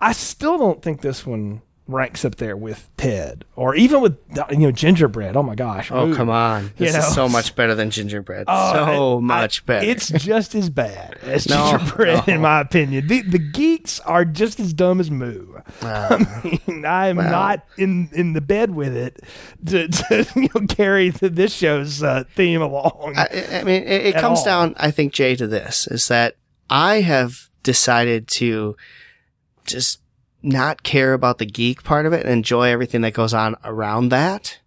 I 0.00 0.12
still 0.12 0.56
don't 0.56 0.82
think 0.82 1.00
this 1.00 1.26
one 1.26 1.62
ranks 1.88 2.24
up 2.24 2.34
there 2.36 2.56
with 2.56 2.88
Ted 2.96 3.44
or 3.54 3.76
even 3.76 4.00
with 4.00 4.18
you 4.50 4.56
know 4.58 4.72
Gingerbread. 4.72 5.36
Oh 5.36 5.42
my 5.42 5.54
gosh! 5.54 5.90
Oh, 5.92 6.08
Ooh. 6.08 6.14
come 6.16 6.28
on. 6.30 6.72
This 6.76 6.92
You 6.92 6.98
know. 7.00 7.06
is 7.06 7.14
so 7.14 7.28
much 7.28 7.54
better 7.54 7.74
than 7.74 7.90
gingerbread. 7.90 8.44
Oh, 8.48 8.72
so 8.72 9.20
much 9.20 9.64
better. 9.66 9.86
It's 9.86 10.08
just 10.08 10.54
as 10.54 10.68
bad 10.68 11.16
as 11.22 11.48
No, 11.48 11.76
gingerbread, 11.78 12.26
no. 12.26 12.34
in 12.34 12.40
my 12.40 12.60
opinion. 12.60 13.06
The, 13.06 13.22
the 13.22 13.38
geeks 13.38 14.00
are 14.00 14.24
just 14.24 14.58
as 14.58 14.72
dumb 14.72 14.98
as 15.00 15.10
Moo. 15.10 15.46
I 15.82 16.60
mean, 16.66 16.84
I 16.84 17.08
am 17.08 17.16
well. 17.16 17.30
not 17.30 17.64
in, 17.78 18.08
in 18.12 18.32
the 18.32 18.40
bed 18.40 18.74
with 18.74 18.96
it 18.96 19.20
to, 19.66 19.88
to 19.88 20.26
you 20.36 20.48
know, 20.54 20.66
carry 20.68 21.10
the, 21.10 21.28
this 21.28 21.52
show's 21.54 22.02
uh, 22.02 22.24
theme 22.34 22.62
along. 22.62 23.14
I, 23.16 23.60
I 23.60 23.64
mean, 23.64 23.82
it, 23.84 24.06
it 24.06 24.14
comes 24.16 24.40
all. 24.40 24.44
down, 24.44 24.74
I 24.78 24.90
think, 24.90 25.12
Jay, 25.12 25.36
to 25.36 25.46
this 25.46 25.86
is 25.86 26.08
that 26.08 26.36
I 26.68 27.00
have 27.02 27.48
decided 27.62 28.26
to 28.28 28.76
just 29.64 30.00
not 30.42 30.82
care 30.82 31.12
about 31.12 31.38
the 31.38 31.46
geek 31.46 31.82
part 31.82 32.06
of 32.06 32.12
it 32.12 32.24
and 32.24 32.32
enjoy 32.32 32.68
everything 32.68 33.00
that 33.02 33.14
goes 33.14 33.34
on 33.34 33.56
around 33.64 34.10
that. 34.10 34.58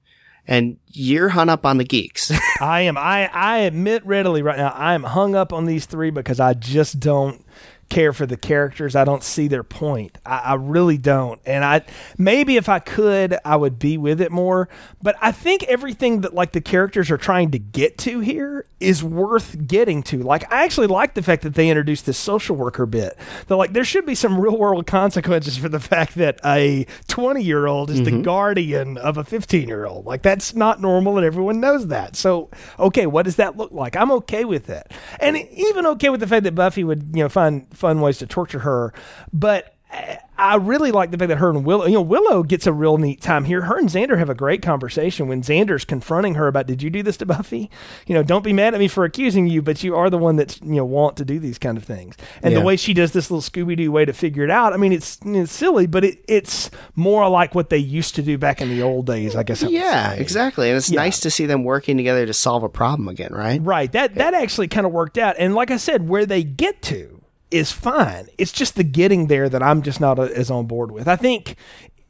And 0.47 0.77
you're 0.88 1.29
hung 1.29 1.47
up 1.47 1.65
on 1.65 1.77
the 1.77 1.84
geeks. 1.84 2.32
I 2.62 2.82
am. 2.82 2.97
I, 2.97 3.29
I 3.32 3.60
admit 3.60 4.03
readily 4.05 4.41
right 4.41 4.58
now, 4.58 4.69
I 4.69 4.95
am 4.95 5.03
hung 5.03 5.36
up 5.36 5.53
on 5.53 5.65
these 5.65 5.86
three 5.86 6.10
because 6.10 6.39
I 6.39 6.55
just 6.55 6.99
don't 6.99 7.45
care 7.89 8.13
for 8.13 8.25
the 8.25 8.38
characters. 8.38 8.95
I 8.95 9.04
don't 9.04 9.23
see 9.23 9.47
their 9.47 9.63
point. 9.63 10.17
I, 10.25 10.39
I, 10.39 10.54
really 10.54 10.97
don't. 10.97 11.41
And 11.45 11.65
I 11.65 11.84
maybe 12.17 12.56
if 12.56 12.69
I 12.69 12.80
could, 12.80 13.38
I 13.43 13.56
would 13.56 13.80
be 13.80 13.97
with 13.97 14.21
it 14.21 14.32
more. 14.32 14.69
But 15.02 15.15
I 15.21 15.32
think 15.32 15.63
everything 15.63 16.21
that 16.21 16.34
like 16.34 16.52
the 16.52 16.62
characters 16.62 17.10
are 17.10 17.17
trying 17.17 17.52
to 17.52 17.60
get 17.60 17.97
to 17.99 18.19
here 18.19 18.65
is 18.80 19.04
worth 19.04 19.67
getting 19.67 20.04
to. 20.04 20.19
Like 20.19 20.52
I 20.54 20.63
actually 20.63 20.88
like 20.88 21.15
the 21.15 21.23
fact 21.23 21.43
that 21.43 21.56
they 21.56 21.69
introduced 21.69 22.06
this 22.06 22.17
social 22.17 22.56
worker 22.56 22.86
bit. 22.86 23.17
That 23.47 23.56
like 23.56 23.73
there 23.73 23.84
should 23.84 24.06
be 24.06 24.15
some 24.15 24.39
real 24.39 24.58
world 24.58 24.86
consequences 24.86 25.58
for 25.58 25.69
the 25.69 25.80
fact 25.80 26.15
that 26.15 26.39
a 26.45 26.86
twenty 27.08 27.43
year 27.43 27.65
old 27.65 27.89
is 27.89 28.02
mm-hmm. 28.02 28.17
the 28.17 28.23
guardian 28.23 28.97
of 28.97 29.17
a 29.17 29.23
fifteen 29.23 29.67
year 29.67 29.86
old. 29.86 30.06
Like 30.06 30.21
that's 30.21 30.54
not 30.54 30.80
normal 30.80 31.17
and 31.17 31.25
everyone 31.25 31.60
knows 31.60 31.88
that. 31.88 32.15
So 32.15 32.49
okay, 32.78 33.08
what 33.08 33.23
does 33.23 33.38
that 33.38 33.58
look 33.58 33.71
like? 33.71 33.95
I'm 33.95 34.12
okay 34.12 34.45
with 34.45 34.69
it. 34.69 34.91
And 35.19 35.38
even 35.38 35.86
okay 35.88 36.10
with 36.10 36.19
the 36.19 36.28
fact 36.28 36.43
that 36.43 36.56
Buffy 36.56 36.84
would, 36.84 37.12
you 37.13 37.23
know, 37.23 37.30
find 37.30 37.67
fun 37.80 38.02
ways 38.02 38.20
to 38.20 38.28
torture 38.28 38.60
her. 38.60 38.94
But 39.34 39.74
uh, 39.92 40.15
I 40.38 40.56
really 40.56 40.92
like 40.92 41.12
the 41.12 41.18
fact 41.18 41.28
that 41.28 41.39
her 41.39 41.50
and 41.50 41.65
Willow, 41.65 41.86
you 41.86 41.96
know, 41.96 42.02
Willow 42.02 42.44
gets 42.44 42.65
a 42.65 42.72
real 42.72 42.98
neat 42.98 43.22
time 43.22 43.44
here. 43.44 43.63
Her 43.63 43.78
and 43.78 43.89
Xander 43.89 44.18
have 44.18 44.30
a 44.30 44.36
great 44.36 44.62
conversation 44.62 45.28
when 45.28 45.42
Xander's 45.42 45.84
confronting 45.84 46.36
her 46.36 46.48
about, 46.48 46.65
did 46.65 46.82
you 46.82 46.89
do 46.89 47.04
this 47.04 47.18
to 47.18 47.26
Buffy? 47.26 47.70
You 48.08 48.15
know, 48.15 48.24
don't 48.24 48.44
be 48.44 48.54
mad 48.54 48.74
at 48.74 48.80
me 48.80 48.88
for 48.88 49.04
accusing 49.04 49.48
you, 49.48 49.62
but 49.62 49.84
you 49.84 49.98
are 49.98 50.10
the 50.10 50.18
one 50.18 50.38
that's, 50.38 50.62
you 50.62 50.76
know, 50.76 50.86
want 50.86 51.18
to 51.18 51.26
do 51.26 51.39
these 51.39 51.58
kind 51.58 51.78
of 51.78 51.84
things. 51.84 52.15
And 52.42 52.54
yeah. 52.54 52.60
the 52.60 52.65
way 52.65 52.78
she 52.78 52.94
does 52.94 53.12
this 53.12 53.30
little 53.30 53.42
Scooby 53.42 53.76
Doo 53.76 53.92
way 53.92 54.06
to 54.06 54.13
figure 54.13 54.46
it 54.46 54.50
out, 54.50 54.72
I 54.72 54.78
mean, 54.78 54.94
it's, 54.94 55.20
it's 55.26 55.52
silly, 55.52 55.88
but 55.88 56.06
it, 56.06 56.24
it's 56.30 56.72
more 56.96 57.28
like 57.28 57.54
what 57.54 57.70
they 57.70 57.78
used 57.78 58.15
to 58.15 58.22
do 58.22 58.38
back 58.38 58.62
in 58.62 58.70
the 58.70 58.82
old 58.82 59.08
days, 59.08 59.36
I 59.36 59.44
guess. 59.44 59.62
I 59.62 59.68
yeah, 59.68 60.13
exactly. 60.13 60.70
And 60.70 60.78
it's 60.78 60.89
yeah. 60.89 61.02
nice 61.02 61.20
to 61.20 61.30
see 61.30 61.48
them 61.48 61.65
working 61.65 61.98
together 61.98 62.26
to 62.26 62.34
solve 62.34 62.63
a 62.63 62.70
problem 62.70 63.10
again, 63.10 63.34
right? 63.34 63.62
Right. 63.62 63.92
That, 63.92 64.15
that 64.15 64.34
actually 64.34 64.70
kind 64.70 64.86
of 64.86 64.94
worked 64.94 65.18
out. 65.18 65.36
And 65.38 65.54
like 65.54 65.70
I 65.70 65.78
said, 65.78 66.08
where 66.08 66.26
they 66.26 66.44
get 66.44 66.82
to, 66.84 67.18
is 67.52 67.72
fine. 67.72 68.28
It's 68.38 68.52
just 68.52 68.76
the 68.76 68.84
getting 68.84 69.28
there 69.28 69.50
that 69.50 69.64
I'm 69.64 69.82
just 69.82 70.00
not 70.00 70.20
as 70.20 70.52
on 70.52 70.68
board 70.68 70.92
with. 70.92 71.08
I 71.08 71.16
think 71.16 71.56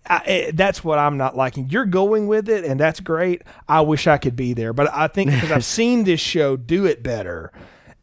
I, 0.05 0.21
eh, 0.25 0.51
that's 0.53 0.83
what 0.83 0.99
I'm 0.99 1.17
not 1.17 1.37
liking. 1.37 1.69
You're 1.69 1.85
going 1.85 2.27
with 2.27 2.49
it, 2.49 2.65
and 2.65 2.79
that's 2.79 2.99
great. 2.99 3.43
I 3.67 3.81
wish 3.81 4.07
I 4.07 4.17
could 4.17 4.35
be 4.35 4.53
there, 4.53 4.73
but 4.73 4.93
I 4.93 5.07
think 5.07 5.31
because 5.31 5.51
I've 5.51 5.65
seen 5.79 6.03
this 6.03 6.19
show 6.19 6.57
do 6.57 6.85
it 6.85 7.03
better, 7.03 7.51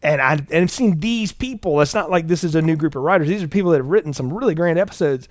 and 0.02 0.20
I 0.20 0.34
and 0.34 0.62
I've 0.64 0.70
seen 0.70 1.00
these 1.00 1.32
people. 1.32 1.80
It's 1.80 1.94
not 1.94 2.10
like 2.10 2.28
this 2.28 2.44
is 2.44 2.54
a 2.54 2.62
new 2.62 2.76
group 2.76 2.94
of 2.94 3.02
writers. 3.02 3.28
These 3.28 3.42
are 3.42 3.48
people 3.48 3.72
that 3.72 3.78
have 3.78 3.88
written 3.88 4.12
some 4.12 4.32
really 4.32 4.54
grand 4.54 4.78
episodes. 4.78 5.28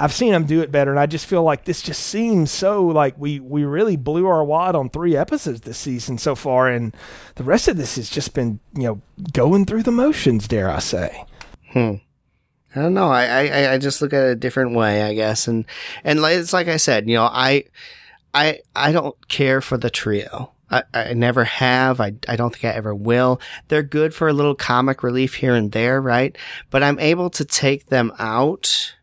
I've 0.00 0.12
seen 0.12 0.30
them 0.30 0.44
do 0.44 0.60
it 0.60 0.70
better, 0.70 0.90
and 0.92 1.00
I 1.00 1.06
just 1.06 1.26
feel 1.26 1.42
like 1.42 1.64
this 1.64 1.82
just 1.82 2.04
seems 2.04 2.52
so 2.52 2.86
like 2.86 3.18
we 3.18 3.40
we 3.40 3.64
really 3.64 3.96
blew 3.96 4.26
our 4.26 4.44
wad 4.44 4.76
on 4.76 4.90
three 4.90 5.16
episodes 5.16 5.62
this 5.62 5.78
season 5.78 6.18
so 6.18 6.34
far, 6.34 6.68
and 6.68 6.94
the 7.36 7.44
rest 7.44 7.68
of 7.68 7.76
this 7.76 7.96
has 7.96 8.10
just 8.10 8.34
been 8.34 8.60
you 8.74 8.84
know 8.84 9.00
going 9.32 9.64
through 9.64 9.82
the 9.82 9.90
motions. 9.90 10.46
Dare 10.46 10.70
I 10.70 10.78
say? 10.78 11.24
Hmm. 11.72 11.94
I 12.74 12.82
don't 12.82 12.94
know. 12.94 13.10
I, 13.10 13.24
I, 13.24 13.72
I 13.74 13.78
just 13.78 14.02
look 14.02 14.12
at 14.12 14.24
it 14.24 14.32
a 14.32 14.36
different 14.36 14.74
way, 14.74 15.02
I 15.02 15.14
guess. 15.14 15.48
And, 15.48 15.64
and 16.04 16.20
it's 16.20 16.52
like 16.52 16.68
I 16.68 16.76
said, 16.76 17.08
you 17.08 17.16
know, 17.16 17.24
I, 17.24 17.64
I, 18.34 18.60
I 18.76 18.92
don't 18.92 19.16
care 19.28 19.60
for 19.60 19.78
the 19.78 19.90
trio. 19.90 20.52
I, 20.70 20.82
I 20.92 21.14
never 21.14 21.44
have. 21.44 22.00
I, 22.00 22.12
I 22.28 22.36
don't 22.36 22.52
think 22.52 22.64
I 22.64 22.76
ever 22.76 22.94
will. 22.94 23.40
They're 23.68 23.82
good 23.82 24.14
for 24.14 24.28
a 24.28 24.34
little 24.34 24.54
comic 24.54 25.02
relief 25.02 25.34
here 25.34 25.54
and 25.54 25.72
there, 25.72 26.00
right? 26.00 26.36
But 26.70 26.82
I'm 26.82 26.98
able 26.98 27.30
to 27.30 27.44
take 27.44 27.86
them 27.86 28.12
out 28.18 28.94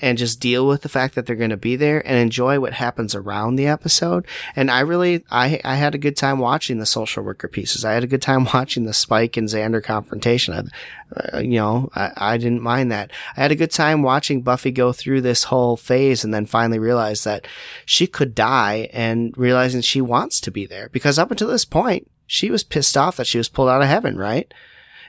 and 0.00 0.18
just 0.18 0.40
deal 0.40 0.66
with 0.66 0.82
the 0.82 0.88
fact 0.88 1.14
that 1.14 1.26
they're 1.26 1.36
going 1.36 1.50
to 1.50 1.56
be 1.56 1.76
there 1.76 2.06
and 2.06 2.16
enjoy 2.16 2.60
what 2.60 2.74
happens 2.74 3.14
around 3.14 3.56
the 3.56 3.66
episode. 3.66 4.26
And 4.54 4.70
I 4.70 4.80
really, 4.80 5.24
I, 5.30 5.60
I 5.64 5.76
had 5.76 5.94
a 5.94 5.98
good 5.98 6.16
time 6.16 6.38
watching 6.38 6.78
the 6.78 6.86
social 6.86 7.24
worker 7.24 7.48
pieces. 7.48 7.84
I 7.84 7.92
had 7.92 8.04
a 8.04 8.08
good 8.08 8.22
time 8.22 8.44
watching 8.54 8.84
the 8.84 8.94
Spike 8.94 9.36
and 9.36 9.48
Xander 9.48 9.82
confrontation. 9.82 10.54
I, 10.54 11.36
uh, 11.36 11.40
you 11.40 11.58
know, 11.58 11.90
I, 11.94 12.12
I 12.16 12.36
didn't 12.38 12.62
mind 12.62 12.92
that. 12.92 13.10
I 13.36 13.42
had 13.42 13.52
a 13.52 13.56
good 13.56 13.72
time 13.72 14.02
watching 14.02 14.42
Buffy 14.42 14.70
go 14.70 14.92
through 14.92 15.22
this 15.22 15.44
whole 15.44 15.76
phase 15.76 16.22
and 16.24 16.32
then 16.32 16.46
finally 16.46 16.78
realize 16.78 17.24
that 17.24 17.46
she 17.84 18.06
could 18.06 18.34
die 18.34 18.88
and 18.92 19.36
realizing 19.36 19.80
she 19.80 20.00
wants 20.00 20.40
to 20.40 20.50
be 20.50 20.66
there 20.66 20.88
because 20.90 21.18
up 21.18 21.30
until 21.30 21.48
this 21.48 21.64
point, 21.64 22.10
she 22.26 22.50
was 22.50 22.62
pissed 22.62 22.96
off 22.96 23.16
that 23.16 23.26
she 23.26 23.38
was 23.38 23.48
pulled 23.48 23.70
out 23.70 23.82
of 23.82 23.88
heaven, 23.88 24.16
right? 24.16 24.52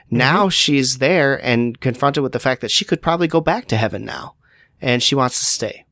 Mm-hmm. 0.06 0.16
Now 0.16 0.48
she's 0.48 0.98
there 0.98 1.36
and 1.44 1.78
confronted 1.78 2.22
with 2.22 2.32
the 2.32 2.40
fact 2.40 2.62
that 2.62 2.70
she 2.70 2.84
could 2.84 3.02
probably 3.02 3.28
go 3.28 3.40
back 3.40 3.66
to 3.66 3.76
heaven 3.76 4.04
now 4.04 4.34
and 4.80 5.02
she 5.02 5.14
wants 5.14 5.38
to 5.40 5.44
stay. 5.44 5.84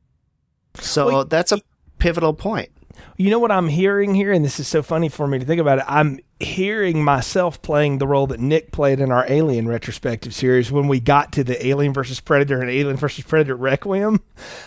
So 0.75 1.07
well, 1.07 1.25
that's 1.25 1.51
a 1.51 1.61
pivotal 1.97 2.33
point. 2.33 2.69
You 3.17 3.29
know 3.29 3.39
what 3.39 3.51
I'm 3.51 3.67
hearing 3.67 4.15
here, 4.15 4.31
and 4.31 4.43
this 4.43 4.59
is 4.59 4.67
so 4.67 4.81
funny 4.81 5.09
for 5.09 5.27
me 5.27 5.39
to 5.39 5.45
think 5.45 5.59
about 5.59 5.79
it. 5.79 5.85
I'm 5.87 6.19
hearing 6.39 7.03
myself 7.03 7.61
playing 7.61 7.97
the 7.97 8.07
role 8.07 8.25
that 8.27 8.39
Nick 8.39 8.71
played 8.71 9.01
in 9.01 9.11
our 9.11 9.25
Alien 9.27 9.67
retrospective 9.67 10.33
series 10.33 10.71
when 10.71 10.87
we 10.87 11.01
got 11.01 11.33
to 11.33 11.43
the 11.43 11.67
Alien 11.67 11.91
versus 11.91 12.21
Predator 12.21 12.61
and 12.61 12.69
Alien 12.69 12.95
versus 12.95 13.25
Predator 13.25 13.57
Requiem, 13.57 14.21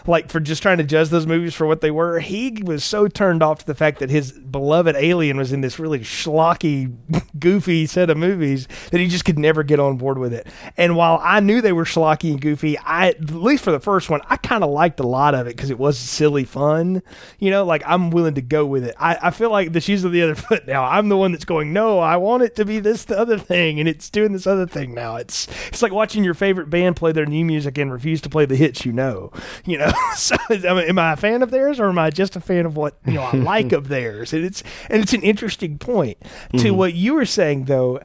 like 0.07 0.31
for 0.31 0.39
just 0.39 0.61
trying 0.61 0.79
to 0.79 0.85
judge 0.85 1.09
those 1.09 1.27
movies 1.27 1.55
for 1.55 1.67
what 1.67 1.81
they 1.81 1.91
were. 1.91 2.21
He 2.21 2.63
was 2.63 2.85
so 2.85 3.09
turned 3.09 3.43
off 3.43 3.61
to 3.61 3.67
the 3.67 3.75
fact 3.75 4.01
that 4.01 4.11
his 4.11 4.33
beloved 4.33 4.97
Alien 4.97 5.39
was 5.39 5.51
in 5.51 5.63
this 5.63 5.79
really 5.79 6.01
schlocky, 6.01 6.95
goofy 7.39 7.87
set 7.87 8.11
of 8.11 8.19
movies 8.19 8.69
that 8.91 9.01
he 9.01 9.09
just 9.09 9.25
could 9.25 9.39
never 9.39 9.63
get 9.63 9.81
on 9.81 9.97
board 9.97 10.19
with 10.19 10.35
it. 10.35 10.47
And 10.77 10.95
while 10.95 11.21
I 11.23 11.41
knew 11.41 11.63
they 11.63 11.73
were 11.73 11.85
schlocky 11.85 12.33
and 12.33 12.41
goofy, 12.41 12.77
I 12.79 13.09
at 13.09 13.31
least 13.31 13.65
for 13.65 13.73
the 13.73 13.81
first 13.81 14.11
one, 14.11 14.21
I 14.29 14.37
kind 14.37 14.63
of 14.63 14.69
liked 14.69 15.01
a 15.01 15.07
lot 15.07 15.35
of 15.35 15.47
it 15.47 15.57
because 15.57 15.71
it 15.71 15.79
was 15.79 15.99
silly 15.99 16.45
fun. 16.45 17.03
You 17.39 17.51
know, 17.51 17.65
like 17.65 17.83
I'm 17.87 18.11
willing 18.11 18.35
to 18.35 18.43
go 18.43 18.67
with 18.67 18.85
it. 18.85 18.95
I, 18.99 19.17
I 19.23 19.31
feel 19.31 19.51
like 19.51 19.73
the 19.73 19.81
shoes 19.81 20.05
of 20.05 20.13
the 20.13 20.23
other 20.23 20.35
foot 20.43 20.67
now. 20.67 20.85
I'm 20.85 21.09
the 21.09 21.17
one 21.17 21.33
that's 21.33 21.47
going 21.47 21.62
going, 21.63 21.73
no, 21.73 21.99
I 21.99 22.17
want 22.17 22.43
it 22.43 22.57
to 22.57 22.65
be 22.65 22.81
this 22.81 23.05
the 23.05 23.19
other 23.19 23.39
thing, 23.39 23.79
and 23.79 23.89
it's 23.89 24.11
doing 24.11 24.33
this 24.33 24.47
other 24.47 24.67
thing 24.67 24.95
now. 24.95 25.17
It's 25.17 25.49
it's 25.69 25.83
like 25.83 25.93
watching 25.93 26.25
your 26.25 26.35
favorite 26.35 26.71
band 26.71 26.97
play 26.97 27.13
their 27.13 27.27
new 27.27 27.45
music 27.45 27.79
and 27.79 27.93
refuse 27.93 28.21
to 28.23 28.29
play 28.29 28.47
the 28.47 28.57
hits 28.57 28.85
you 28.85 28.93
know. 28.93 29.33
You 29.65 29.79
know, 29.79 29.93
so 30.17 30.37
am 30.51 30.99
I 30.99 31.13
a 31.13 31.17
fan 31.17 31.43
of 31.43 31.51
theirs, 31.51 31.81
or 31.81 31.89
am 31.89 31.99
I 31.99 32.11
just 32.11 32.37
a 32.37 32.41
fan 32.41 32.67
of 32.67 32.77
what 32.77 32.99
you 33.07 33.15
know 33.15 33.23
I 33.23 33.33
like 33.37 33.73
of 33.73 33.89
theirs? 33.89 34.33
And 34.33 34.45
it's 34.45 34.63
and 34.89 35.03
it's 35.03 35.13
an 35.13 35.23
interesting 35.23 35.79
point 35.79 36.19
to 36.21 36.57
mm-hmm. 36.57 36.77
what 36.77 36.95
you 36.95 37.15
were 37.15 37.27
saying 37.27 37.65
though. 37.65 38.01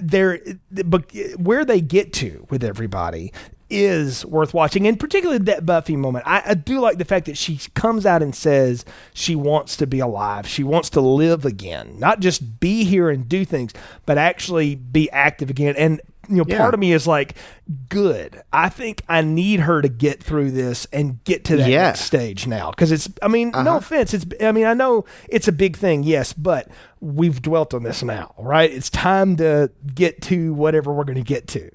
there, 0.00 0.40
but 0.70 1.10
where 1.36 1.64
they 1.64 1.80
get 1.80 2.12
to 2.14 2.46
with 2.50 2.64
everybody 2.64 3.32
is 3.72 4.24
worth 4.26 4.54
watching, 4.54 4.86
and 4.86 5.00
particularly 5.00 5.42
that 5.44 5.66
Buffy 5.66 5.96
moment. 5.96 6.26
I, 6.26 6.42
I, 6.46 6.54
do 6.54 6.80
like 6.80 6.98
the 6.98 7.04
fact 7.04 7.26
that 7.26 7.36
she 7.36 7.58
comes 7.74 8.06
out 8.06 8.22
and 8.22 8.34
says 8.34 8.84
she 9.14 9.34
wants 9.34 9.76
to 9.78 9.86
be 9.86 10.00
alive. 10.00 10.46
She 10.46 10.62
wants 10.62 10.90
to 10.90 11.00
live 11.00 11.44
again, 11.44 11.98
not 11.98 12.20
just 12.20 12.60
be 12.60 12.84
here 12.84 13.10
and 13.10 13.28
do 13.28 13.44
things, 13.44 13.72
but 14.06 14.18
actually 14.18 14.74
be 14.74 15.10
active 15.10 15.50
again. 15.50 15.74
And 15.76 16.00
you 16.28 16.36
know, 16.36 16.44
yeah. 16.46 16.58
part 16.58 16.74
of 16.74 16.80
me 16.80 16.92
is 16.92 17.06
like, 17.06 17.34
good. 17.88 18.42
I 18.52 18.68
think 18.68 19.02
I 19.08 19.22
need 19.22 19.60
her 19.60 19.82
to 19.82 19.88
get 19.88 20.22
through 20.22 20.52
this 20.52 20.86
and 20.92 21.22
get 21.24 21.44
to 21.46 21.56
that 21.56 21.68
yeah. 21.68 21.86
next 21.88 22.02
stage 22.02 22.46
now. 22.46 22.70
Because 22.70 22.92
it's, 22.92 23.08
I 23.20 23.28
mean, 23.28 23.48
uh-huh. 23.48 23.62
no 23.64 23.76
offense. 23.76 24.14
It's, 24.14 24.26
I 24.40 24.52
mean, 24.52 24.66
I 24.66 24.74
know 24.74 25.04
it's 25.28 25.48
a 25.48 25.52
big 25.52 25.76
thing, 25.76 26.04
yes, 26.04 26.32
but 26.32 26.68
we've 27.00 27.42
dwelt 27.42 27.74
on 27.74 27.82
this 27.82 28.02
now, 28.02 28.34
right? 28.38 28.70
It's 28.70 28.88
time 28.88 29.36
to 29.36 29.70
get 29.94 30.22
to 30.22 30.54
whatever 30.54 30.92
we're 30.92 31.04
going 31.04 31.16
to 31.16 31.22
get 31.22 31.48
to. 31.48 31.70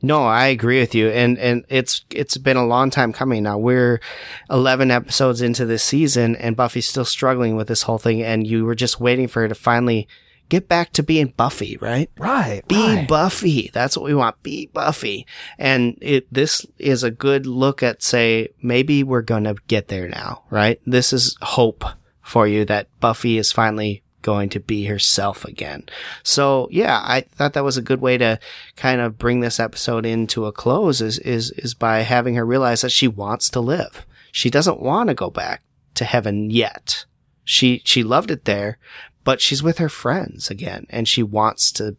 No, 0.00 0.24
I 0.24 0.46
agree 0.46 0.78
with 0.78 0.94
you, 0.94 1.08
and 1.08 1.38
and 1.38 1.64
it's 1.68 2.04
it's 2.10 2.36
been 2.36 2.56
a 2.56 2.66
long 2.66 2.90
time 2.90 3.12
coming 3.12 3.42
now. 3.42 3.58
We're 3.58 4.00
eleven 4.48 4.90
episodes 4.90 5.42
into 5.42 5.66
this 5.66 5.82
season, 5.82 6.36
and 6.36 6.56
Buffy's 6.56 6.86
still 6.86 7.04
struggling 7.04 7.56
with 7.56 7.68
this 7.68 7.82
whole 7.82 7.98
thing, 7.98 8.22
and 8.22 8.46
you 8.46 8.64
were 8.64 8.76
just 8.76 9.00
waiting 9.00 9.26
for 9.26 9.42
her 9.42 9.48
to 9.48 9.54
finally 9.56 10.06
get 10.48 10.68
back 10.68 10.92
to 10.92 11.02
being 11.02 11.34
Buffy, 11.36 11.76
right? 11.78 12.10
Right. 12.18 12.66
Be 12.68 12.76
right. 12.76 13.08
Buffy. 13.08 13.70
That's 13.72 13.96
what 13.96 14.04
we 14.04 14.14
want. 14.14 14.42
Be 14.42 14.70
Buffy. 14.72 15.26
And 15.58 15.98
it, 16.00 16.32
this 16.32 16.64
is 16.78 17.02
a 17.02 17.10
good 17.10 17.46
look 17.46 17.82
at 17.82 18.02
say, 18.02 18.48
maybe 18.62 19.02
we're 19.02 19.22
going 19.22 19.44
to 19.44 19.56
get 19.66 19.88
there 19.88 20.08
now, 20.08 20.44
right? 20.50 20.80
This 20.86 21.12
is 21.12 21.36
hope 21.42 21.84
for 22.22 22.46
you 22.46 22.64
that 22.66 22.88
Buffy 23.00 23.38
is 23.38 23.52
finally 23.52 24.02
going 24.22 24.48
to 24.50 24.60
be 24.60 24.86
herself 24.86 25.44
again. 25.44 25.84
So 26.22 26.68
yeah, 26.70 27.00
I 27.02 27.20
thought 27.20 27.52
that 27.52 27.64
was 27.64 27.76
a 27.76 27.82
good 27.82 28.00
way 28.00 28.18
to 28.18 28.38
kind 28.76 29.00
of 29.00 29.18
bring 29.18 29.40
this 29.40 29.60
episode 29.60 30.04
into 30.04 30.46
a 30.46 30.52
close 30.52 31.00
is, 31.00 31.18
is, 31.20 31.50
is 31.52 31.74
by 31.74 32.00
having 32.00 32.34
her 32.34 32.44
realize 32.44 32.80
that 32.82 32.92
she 32.92 33.08
wants 33.08 33.48
to 33.50 33.60
live. 33.60 34.06
She 34.32 34.50
doesn't 34.50 34.80
want 34.80 35.08
to 35.08 35.14
go 35.14 35.30
back 35.30 35.62
to 35.94 36.04
heaven 36.04 36.50
yet. 36.50 37.04
She, 37.44 37.82
she 37.84 38.02
loved 38.02 38.30
it 38.30 38.44
there, 38.44 38.78
but 39.24 39.40
she's 39.40 39.62
with 39.62 39.78
her 39.78 39.88
friends 39.88 40.50
again 40.50 40.86
and 40.90 41.08
she 41.08 41.22
wants 41.22 41.72
to, 41.72 41.96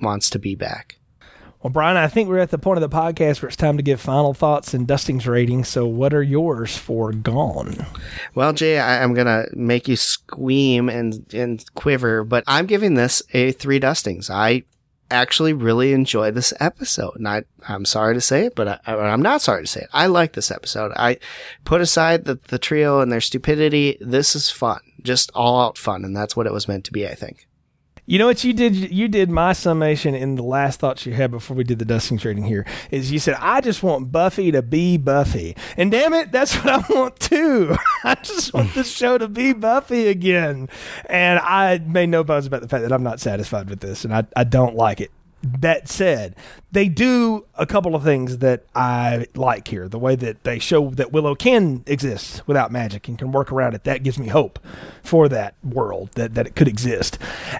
wants 0.00 0.30
to 0.30 0.38
be 0.38 0.54
back. 0.54 0.97
Well, 1.62 1.72
Brian, 1.72 1.96
I 1.96 2.06
think 2.06 2.28
we're 2.28 2.38
at 2.38 2.50
the 2.50 2.58
point 2.58 2.80
of 2.80 2.88
the 2.88 2.96
podcast 2.96 3.42
where 3.42 3.48
it's 3.48 3.56
time 3.56 3.76
to 3.78 3.82
give 3.82 4.00
final 4.00 4.32
thoughts 4.32 4.74
and 4.74 4.86
dustings 4.86 5.26
ratings. 5.26 5.66
So, 5.68 5.86
what 5.86 6.14
are 6.14 6.22
yours 6.22 6.76
for 6.76 7.12
Gone? 7.12 7.84
Well, 8.34 8.52
Jay, 8.52 8.78
I, 8.78 9.02
am 9.02 9.12
gonna 9.12 9.46
make 9.52 9.88
you 9.88 9.96
squeam 9.96 10.88
and 10.88 11.26
and 11.34 11.64
quiver, 11.74 12.22
but 12.22 12.44
I'm 12.46 12.66
giving 12.66 12.94
this 12.94 13.22
a 13.32 13.50
three 13.50 13.80
dustings. 13.80 14.30
I 14.30 14.62
actually 15.10 15.52
really 15.52 15.92
enjoy 15.92 16.30
this 16.30 16.52
episode. 16.60 17.16
And 17.16 17.26
I, 17.26 17.44
I'm 17.68 17.84
sorry 17.84 18.14
to 18.14 18.20
say 18.20 18.46
it, 18.46 18.54
but 18.54 18.80
I, 18.86 18.94
I'm 18.94 19.22
not 19.22 19.42
sorry 19.42 19.62
to 19.62 19.66
say 19.66 19.80
it. 19.80 19.88
I 19.92 20.06
like 20.06 20.34
this 20.34 20.50
episode. 20.50 20.92
I 20.96 21.18
put 21.64 21.80
aside 21.80 22.24
the, 22.24 22.38
the 22.48 22.58
trio 22.58 23.00
and 23.00 23.10
their 23.10 23.20
stupidity. 23.20 23.96
This 24.00 24.36
is 24.36 24.50
fun, 24.50 24.80
just 25.02 25.30
all 25.34 25.60
out 25.60 25.78
fun. 25.78 26.04
And 26.04 26.16
that's 26.16 26.36
what 26.36 26.46
it 26.46 26.52
was 26.52 26.68
meant 26.68 26.84
to 26.84 26.92
be, 26.92 27.06
I 27.06 27.14
think. 27.14 27.47
You 28.08 28.18
know 28.18 28.24
what 28.24 28.42
you 28.42 28.54
did? 28.54 28.74
You 28.74 29.06
did 29.06 29.28
my 29.28 29.52
summation 29.52 30.14
in 30.14 30.36
the 30.36 30.42
last 30.42 30.80
thoughts 30.80 31.04
you 31.04 31.12
had 31.12 31.30
before 31.30 31.54
we 31.54 31.62
did 31.62 31.78
the 31.78 31.84
dusting 31.84 32.16
trading 32.16 32.44
here. 32.44 32.64
Is 32.90 33.12
you 33.12 33.18
said 33.18 33.36
I 33.38 33.60
just 33.60 33.82
want 33.82 34.10
Buffy 34.10 34.50
to 34.50 34.62
be 34.62 34.96
Buffy, 34.96 35.54
and 35.76 35.90
damn 35.90 36.14
it, 36.14 36.32
that's 36.32 36.54
what 36.56 36.68
I 36.68 36.94
want 36.94 37.20
too. 37.20 37.76
I 38.04 38.14
just 38.14 38.54
want 38.54 38.72
the 38.72 38.82
show 38.82 39.18
to 39.18 39.28
be 39.28 39.52
Buffy 39.52 40.08
again, 40.08 40.70
and 41.04 41.38
I 41.38 41.80
made 41.80 42.08
no 42.08 42.24
bones 42.24 42.46
about 42.46 42.62
the 42.62 42.68
fact 42.68 42.80
that 42.80 42.94
I'm 42.94 43.02
not 43.02 43.20
satisfied 43.20 43.68
with 43.68 43.80
this, 43.80 44.06
and 44.06 44.14
I, 44.14 44.24
I 44.34 44.44
don't 44.44 44.74
like 44.74 45.02
it 45.02 45.10
that 45.42 45.88
said, 45.88 46.34
they 46.72 46.88
do 46.88 47.46
a 47.54 47.64
couple 47.64 47.94
of 47.94 48.02
things 48.02 48.38
that 48.38 48.64
I 48.74 49.26
like 49.34 49.68
here. 49.68 49.88
The 49.88 49.98
way 49.98 50.16
that 50.16 50.42
they 50.42 50.58
show 50.58 50.90
that 50.90 51.12
Willow 51.12 51.34
can 51.34 51.84
exist 51.86 52.46
without 52.46 52.72
magic 52.72 53.08
and 53.08 53.18
can 53.18 53.30
work 53.30 53.52
around 53.52 53.74
it. 53.74 53.84
That 53.84 54.02
gives 54.02 54.18
me 54.18 54.28
hope 54.28 54.58
for 55.02 55.28
that 55.28 55.54
world, 55.62 56.10
that, 56.12 56.34
that 56.34 56.46
it 56.46 56.56
could 56.56 56.68
exist. 56.68 57.18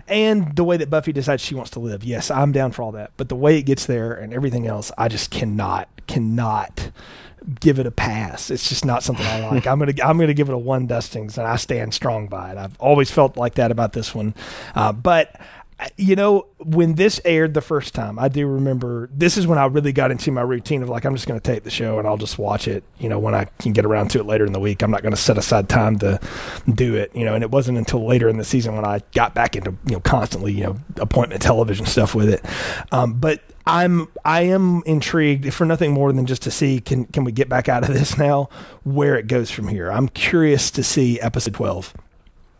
And 0.08 0.56
the 0.56 0.64
way 0.64 0.76
that 0.76 0.90
Buffy 0.90 1.12
decides 1.12 1.42
she 1.42 1.54
wants 1.54 1.70
to 1.72 1.80
live. 1.80 2.02
Yes, 2.02 2.30
I'm 2.30 2.52
down 2.52 2.72
for 2.72 2.82
all 2.82 2.92
that. 2.92 3.12
But 3.16 3.28
the 3.28 3.36
way 3.36 3.58
it 3.58 3.62
gets 3.62 3.86
there 3.86 4.12
and 4.12 4.34
everything 4.34 4.66
else, 4.66 4.90
I 4.98 5.08
just 5.08 5.30
cannot, 5.30 5.88
cannot 6.06 6.90
give 7.60 7.78
it 7.78 7.86
a 7.86 7.90
pass. 7.90 8.50
It's 8.50 8.68
just 8.68 8.84
not 8.84 9.02
something 9.02 9.24
I 9.24 9.48
like. 9.48 9.66
I'm 9.68 9.78
gonna 9.78 9.94
I'm 10.02 10.18
gonna 10.18 10.34
give 10.34 10.48
it 10.48 10.54
a 10.54 10.58
one 10.58 10.86
dustings, 10.86 11.38
and 11.38 11.46
I 11.46 11.56
stand 11.56 11.94
strong 11.94 12.26
by 12.26 12.52
it. 12.52 12.58
I've 12.58 12.78
always 12.80 13.10
felt 13.10 13.36
like 13.36 13.54
that 13.54 13.70
about 13.70 13.92
this 13.92 14.14
one, 14.14 14.34
uh, 14.74 14.92
but 14.92 15.40
you 15.96 16.16
know, 16.16 16.46
when 16.58 16.94
this 16.94 17.20
aired 17.24 17.54
the 17.54 17.60
first 17.60 17.94
time, 17.94 18.18
I 18.18 18.28
do 18.28 18.46
remember 18.46 19.08
this 19.12 19.36
is 19.36 19.46
when 19.46 19.58
I 19.58 19.66
really 19.66 19.92
got 19.92 20.10
into 20.10 20.32
my 20.32 20.40
routine 20.40 20.82
of 20.82 20.88
like, 20.88 21.04
I'm 21.04 21.14
just 21.14 21.28
going 21.28 21.38
to 21.38 21.44
tape 21.44 21.62
the 21.62 21.70
show 21.70 21.98
and 21.98 22.08
I'll 22.08 22.16
just 22.16 22.36
watch 22.36 22.66
it, 22.66 22.82
you 22.98 23.08
know, 23.08 23.18
when 23.18 23.34
I 23.34 23.44
can 23.60 23.72
get 23.72 23.84
around 23.84 24.10
to 24.10 24.18
it 24.18 24.26
later 24.26 24.44
in 24.44 24.52
the 24.52 24.60
week. 24.60 24.82
I'm 24.82 24.90
not 24.90 25.02
going 25.02 25.14
to 25.14 25.20
set 25.20 25.38
aside 25.38 25.68
time 25.68 25.98
to 26.00 26.18
do 26.72 26.96
it, 26.96 27.14
you 27.14 27.24
know, 27.24 27.34
and 27.34 27.44
it 27.44 27.50
wasn't 27.50 27.78
until 27.78 28.04
later 28.04 28.28
in 28.28 28.38
the 28.38 28.44
season 28.44 28.74
when 28.74 28.84
I 28.84 29.02
got 29.12 29.34
back 29.34 29.54
into, 29.54 29.70
you 29.86 29.92
know, 29.92 30.00
constantly, 30.00 30.52
you 30.52 30.64
know, 30.64 30.76
appointment 30.96 31.42
television 31.42 31.86
stuff 31.86 32.12
with 32.14 32.28
it. 32.28 32.44
Um, 32.90 33.14
but 33.14 33.40
I'm 33.64 34.08
I 34.24 34.42
am 34.42 34.82
intrigued 34.86 35.52
for 35.52 35.64
nothing 35.64 35.92
more 35.92 36.10
than 36.12 36.24
just 36.26 36.42
to 36.42 36.50
see 36.50 36.80
can 36.80 37.04
can 37.04 37.22
we 37.22 37.32
get 37.32 37.48
back 37.50 37.68
out 37.68 37.86
of 37.86 37.94
this 37.94 38.16
now 38.18 38.48
where 38.82 39.16
it 39.16 39.28
goes 39.28 39.50
from 39.50 39.68
here. 39.68 39.92
I'm 39.92 40.08
curious 40.08 40.70
to 40.72 40.82
see 40.82 41.20
episode 41.20 41.54
12 41.54 41.94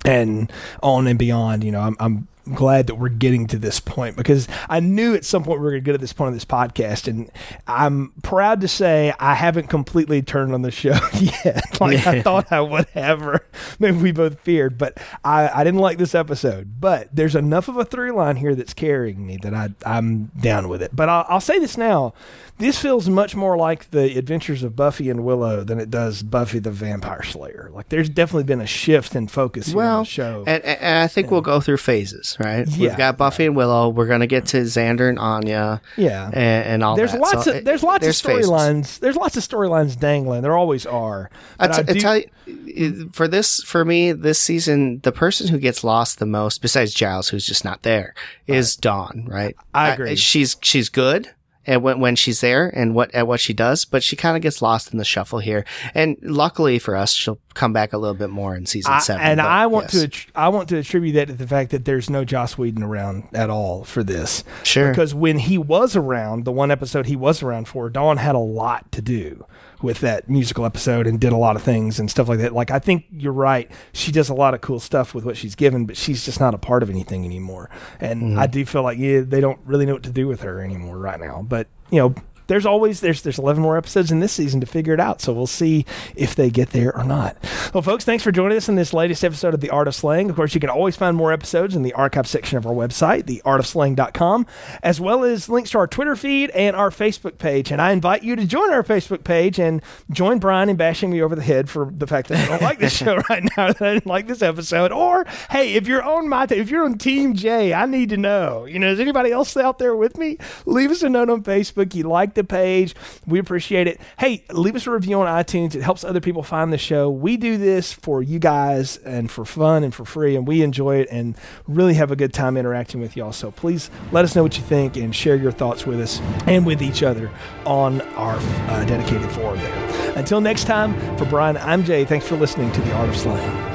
and 0.04 0.52
on 0.83 1.07
and 1.07 1.18
beyond. 1.18 1.64
You 1.64 1.72
know, 1.72 1.81
I'm, 1.81 1.96
I'm 1.98 2.28
glad 2.54 2.87
that 2.87 2.96
we're 2.96 3.08
getting 3.08 3.46
to 3.48 3.58
this 3.58 3.80
point 3.80 4.16
because 4.16 4.48
I 4.68 4.80
knew 4.80 5.14
at 5.14 5.24
some 5.24 5.44
point 5.44 5.61
we 5.61 5.64
were 5.64 5.70
going 5.72 5.82
to 5.82 5.87
get 5.87 5.92
to 5.92 5.98
this 5.98 6.12
point 6.12 6.28
of 6.28 6.34
this 6.34 6.44
podcast, 6.44 7.08
and 7.08 7.30
I'm 7.66 8.12
proud 8.22 8.61
to 8.62 8.68
say 8.68 9.12
I 9.18 9.34
haven't 9.34 9.68
completely 9.68 10.22
turned 10.22 10.54
on 10.54 10.62
the 10.62 10.70
show 10.70 10.98
yet, 11.44 11.80
like 11.80 12.06
I 12.06 12.22
thought 12.22 12.52
I 12.52 12.61
would 12.61 12.87
have, 12.90 13.22
or 13.22 13.46
maybe 13.78 13.98
we 13.98 14.12
both 14.12 14.40
feared. 14.40 14.78
But 14.78 14.98
I, 15.24 15.48
I 15.48 15.64
didn't 15.64 15.80
like 15.80 15.98
this 15.98 16.14
episode. 16.14 16.80
But 16.80 17.08
there's 17.14 17.34
enough 17.37 17.68
of 17.68 17.76
a 17.76 17.84
through 17.84 18.12
line 18.12 18.37
here 18.37 18.54
that's 18.54 18.74
carrying 18.74 19.26
me 19.26 19.38
that 19.42 19.54
I 19.54 19.70
I'm 19.84 20.26
down 20.40 20.68
with 20.68 20.82
it. 20.82 20.94
But 20.94 21.08
I'll, 21.08 21.26
I'll 21.28 21.40
say 21.40 21.58
this 21.58 21.76
now 21.76 22.14
this 22.59 22.79
feels 22.79 23.09
much 23.09 23.35
more 23.37 23.57
like 23.57 23.90
the 23.90 24.18
adventures 24.18 24.62
of 24.62 24.75
Buffy 24.75 25.09
and 25.09 25.25
Willow 25.25 25.64
than 25.64 25.79
it 25.79 25.90
does 25.90 26.23
Buffy 26.23 26.59
the 26.59 26.71
Vampire 26.71 27.23
Slayer. 27.23 27.71
Like 27.73 27.88
there's 27.88 28.09
definitely 28.09 28.44
been 28.44 28.61
a 28.61 28.66
shift 28.66 29.14
in 29.14 29.29
focus 29.29 29.73
well, 29.73 30.05
show. 30.05 30.44
And, 30.47 30.64
and 30.64 30.99
I 30.99 31.07
think 31.07 31.27
yeah. 31.27 31.33
we'll 31.33 31.40
go 31.40 31.61
through 31.61 31.77
phases, 31.79 32.37
right? 32.40 32.66
Yeah, 32.68 32.88
We've 32.88 32.99
got 32.99 33.16
Buffy 33.16 33.47
and 33.47 33.57
Willow. 33.57 33.88
We're 33.88 34.07
going 34.07 34.21
to 34.21 34.27
get 34.27 34.47
to 34.47 34.59
Xander 34.59 35.09
and 35.09 35.18
Anya. 35.18 35.81
Yeah. 35.97 36.27
And, 36.27 36.37
and 36.37 36.85
all 36.85 36.97
there's 36.97 37.12
that. 37.12 37.21
Lots 37.21 37.44
so 37.44 37.59
of, 37.59 37.64
there's 37.64 37.83
lots 37.83 38.03
there's 38.03 38.25
of 38.25 38.31
storylines. 38.31 38.99
There's 38.99 39.16
lots 39.16 39.37
of 39.37 39.42
storylines 39.42 39.99
dangling. 39.99 40.42
There 40.42 40.57
always 40.57 40.85
are. 40.85 41.31
I, 41.59 41.68
t- 41.68 41.75
I, 41.75 41.83
do, 41.83 42.01
tell 42.01 42.21
you, 42.47 43.11
for 43.12 43.29
this, 43.29 43.62
for 43.62 43.85
me, 43.85 44.12
this 44.12 44.38
season, 44.38 45.01
the 45.01 45.12
person 45.12 45.49
who 45.49 45.59
gets 45.59 45.85
lost 45.85 46.18
the 46.18 46.27
most, 46.27 46.61
besides 46.61 46.92
Giles, 46.92 47.29
who's 47.29 47.47
just 47.47 47.64
not 47.64 47.83
there, 47.83 48.14
is 48.47 48.77
right. 48.77 48.83
Dawn, 48.83 49.25
right? 49.29 49.57
I 49.73 49.90
agree. 49.90 50.11
I, 50.11 50.14
she's, 50.16 50.57
she's 50.62 50.88
good 50.88 51.31
and 51.66 51.83
when, 51.83 52.01
when 52.01 52.16
she's 52.16 52.40
there 52.40 52.68
and 52.68 52.94
what 52.94 53.14
at 53.14 53.27
what 53.27 53.40
she 53.40 53.53
does, 53.53 53.85
but 53.85 54.03
she 54.03 54.16
kind 54.16 54.37
of 54.37 54.42
gets 54.42 54.62
lost 54.62 54.92
in 54.92 54.99
the 54.99 55.05
shuffle 55.05 55.38
here. 55.38 55.64
And 55.94 56.16
luckily 56.23 56.79
for 56.79 56.97
us, 56.97 57.12
she'll 57.12 57.40
come 57.55 57.73
back 57.73 57.92
a 57.92 57.99
little 57.99 58.14
bit 58.14 58.31
more 58.31 58.57
in 58.57 58.66
season 58.66 58.94
I, 58.94 58.99
seven. 59.01 59.23
And 59.23 59.40
I 59.40 59.66
want 59.66 59.92
yes. 59.92 60.09
to 60.11 60.31
I 60.35 60.49
want 60.49 60.68
to 60.71 60.79
attribute 60.79 61.14
that 61.14 61.27
to 61.27 61.35
the 61.35 61.47
fact 61.47 61.71
that 61.73 61.85
there's 61.85 62.09
no 62.09 62.25
Joss 62.25 62.57
Whedon 62.57 62.83
around 62.83 63.29
at 63.33 63.51
all 63.51 63.85
for 63.85 64.03
this. 64.03 64.44
Sure, 64.62 64.90
because 64.90 65.14
when 65.14 65.38
he 65.38 65.59
was 65.59 65.94
around, 65.97 66.44
the 66.44 66.53
one 66.53 66.71
episode 66.71 67.07
he 67.07 67.16
was 67.16 67.42
around 67.42 67.68
for, 67.68 67.90
Dawn 67.90 68.16
had 68.16 68.35
a 68.35 68.38
lot 68.38 68.90
to 68.92 69.03
do 69.03 69.44
with 69.83 70.01
that 70.01 70.29
musical 70.29 70.64
episode 70.64 71.07
and 71.07 71.21
did 71.21 71.33
a 71.33 71.37
lot 71.37 71.57
of 71.57 71.62
things 71.62 71.99
and 71.99 72.11
stuff 72.11 72.29
like 72.29 72.38
that. 72.41 72.53
Like 72.53 72.71
I 72.71 72.79
think 72.79 73.07
you're 73.11 73.33
right. 73.33 73.71
She 73.93 74.12
does 74.12 74.29
a 74.29 74.35
lot 74.35 74.55
of 74.55 74.61
cool 74.61 74.81
stuff 74.81 75.14
with 75.14 75.25
what 75.25 75.37
she's 75.37 75.55
given, 75.55 75.87
but 75.87 75.97
she's 75.97 76.25
just 76.25 76.41
not 76.41 76.55
a 76.55 76.59
part 76.59 76.83
of 76.83 76.91
anything 76.91 77.25
anymore. 77.25 77.71
And 78.01 78.23
mm-hmm. 78.23 78.38
I 78.38 78.47
do 78.47 78.64
feel 78.64 78.83
like 78.83 78.99
yeah, 78.99 79.21
they 79.21 79.41
don't 79.41 79.61
really 79.64 79.87
know 79.87 79.95
what 79.95 80.03
to 80.05 80.11
do 80.11 80.27
with 80.27 80.41
her 80.43 80.61
anymore 80.61 80.99
right 80.99 81.21
now. 81.21 81.45
But 81.49 81.69
you 81.91 81.99
know, 81.99 82.14
there's 82.48 82.66
always 82.66 83.00
there's 83.00 83.22
there's 83.22 83.38
11 83.38 83.62
more 83.62 83.76
episodes 83.76 84.11
in 84.11 84.20
this 84.20 84.32
season 84.32 84.61
to 84.61 84.66
figure 84.66 84.92
it 84.92 85.00
out. 85.00 85.20
So 85.20 85.32
we'll 85.32 85.46
see 85.46 85.87
if 86.16 86.34
they 86.34 86.50
get 86.50 86.70
there 86.70 86.96
or 86.96 87.04
not. 87.04 87.37
Well, 87.72 87.82
folks, 87.82 88.04
thanks 88.04 88.24
for 88.24 88.32
joining 88.32 88.56
us 88.56 88.68
in 88.68 88.74
this 88.74 88.92
latest 88.92 89.22
episode 89.22 89.54
of 89.54 89.61
The 89.61 89.70
Art 89.70 89.87
of 89.87 89.94
Slaying. 89.94 90.30
Of 90.30 90.37
course, 90.37 90.54
you 90.54 90.61
can 90.61 90.70
always 90.70 90.96
find 90.96 91.16
more 91.16 91.32
episodes 91.32 91.76
in 91.76 91.82
the 91.82 91.92
archive 91.92 92.26
section 92.26 92.58
of 92.58 92.66
our 92.66 92.72
website, 92.72 93.24
theartofslaying.com, 93.24 94.46
as 94.82 95.00
well 95.00 95.24
as 95.24 95.48
links 95.48 95.70
to 95.70 95.78
our 95.78 95.87
Twitter 95.87 96.16
feed 96.16 96.50
and 96.50 96.74
our 96.74 96.90
Facebook 96.90 97.38
page. 97.38 97.70
And 97.70 97.80
I 97.80 97.92
invite 97.92 98.22
you 98.22 98.34
to 98.37 98.46
join 98.46 98.72
our 98.72 98.82
Facebook 98.82 99.24
page 99.24 99.58
and 99.58 99.82
join 100.11 100.38
Brian 100.38 100.68
in 100.68 100.76
bashing 100.76 101.11
me 101.11 101.20
over 101.22 101.37
the 101.37 101.42
head 101.42 101.68
for 101.68 101.90
the 101.94 102.06
fact 102.06 102.28
that 102.28 102.38
I 102.38 102.48
don't 102.48 102.62
like 102.62 102.78
this 102.78 102.96
show 102.96 103.16
right 103.28 103.44
now, 103.56 103.72
that 103.72 103.82
I 103.82 103.94
didn't 103.94 104.06
like 104.06 104.26
this 104.26 104.42
episode. 104.42 104.90
Or 104.90 105.26
hey, 105.50 105.74
if 105.74 105.87
you're 105.87 106.02
on 106.02 106.28
my 106.28 106.46
if 106.50 106.70
you're 106.70 106.84
on 106.84 106.96
Team 106.96 107.34
J, 107.34 107.74
I 107.74 107.84
need 107.84 108.08
to 108.08 108.16
know. 108.16 108.64
You 108.64 108.78
know, 108.78 108.90
is 108.90 109.00
anybody 109.00 109.30
else 109.30 109.56
out 109.56 109.78
there 109.78 109.94
with 109.94 110.16
me? 110.16 110.38
Leave 110.64 110.90
us 110.90 111.02
a 111.02 111.11
note 111.11 111.28
on 111.28 111.42
Facebook. 111.42 111.94
You 111.94 112.04
like 112.04 112.34
the 112.38 112.44
page. 112.44 112.94
We 113.27 113.38
appreciate 113.38 113.87
it. 113.87 114.01
Hey, 114.18 114.44
leave 114.51 114.74
us 114.74 114.87
a 114.87 114.90
review 114.90 115.20
on 115.20 115.27
iTunes. 115.27 115.74
It 115.74 115.83
helps 115.83 116.05
other 116.05 116.20
people 116.20 116.42
find 116.42 116.72
the 116.72 116.79
show. 116.79 117.11
We 117.11 117.37
do 117.37 117.59
this 117.59 117.92
for 117.92 118.22
you 118.22 118.38
guys 118.38 118.96
and 118.98 119.31
for 119.31 119.44
fun 119.44 119.85
and 119.85 119.94
for 119.94 120.07
free, 120.07 120.37
and 120.37 120.48
we 120.48 120.62
enjoy 120.62 120.96
it 120.96 121.09
and 121.11 121.37
really 121.66 121.94
have 121.94 122.11
a 122.11 122.16
good 122.16 122.33
time 122.33 122.57
interacting 122.57 123.01
with 123.01 123.16
y'all. 123.16 123.33
So 123.33 123.51
please 123.51 123.90
let 124.12 124.24
us 124.24 124.35
know 124.35 124.42
what 124.42 124.57
you 124.57 124.62
think 124.64 124.96
and 124.96 125.14
share 125.14 125.37
your 125.37 125.53
thoughts 125.53 125.85
with 125.87 126.01
us 126.01 126.20
and 126.46 126.64
with 126.64 126.81
each 126.81 127.03
other 127.03 127.31
on 127.66 128.01
our 128.16 128.37
uh, 128.37 128.85
dedicated 128.87 129.31
forum 129.33 129.59
there. 129.59 130.16
Until 130.16 130.40
next 130.40 130.64
time, 130.64 130.94
for 131.18 131.24
Brian, 131.27 131.57
I'm 131.59 131.85
Jay. 131.85 132.05
Thanks 132.05 132.27
for 132.27 132.37
listening 132.37 132.72
to 132.72 132.81
The 132.81 132.92
Art 132.94 133.09
of 133.09 133.16
Slaying. 133.16 133.67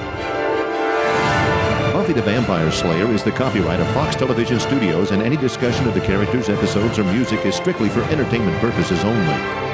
Buffy 2.04 2.12
the 2.12 2.22
Vampire 2.22 2.70
Slayer 2.70 3.10
is 3.14 3.24
the 3.24 3.32
copyright 3.32 3.80
of 3.80 3.88
Fox 3.94 4.18
Television 4.18 4.60
Studios, 4.60 5.12
and 5.12 5.22
any 5.22 5.38
discussion 5.38 5.88
of 5.88 5.94
the 5.94 6.02
characters, 6.02 6.50
episodes, 6.50 7.00
or 7.00 7.06
music 7.06 7.46
is 7.46 7.56
strictly 7.56 7.88
for 7.88 8.02
entertainment 8.12 8.60
purposes 8.60 9.06
only. 9.06 9.73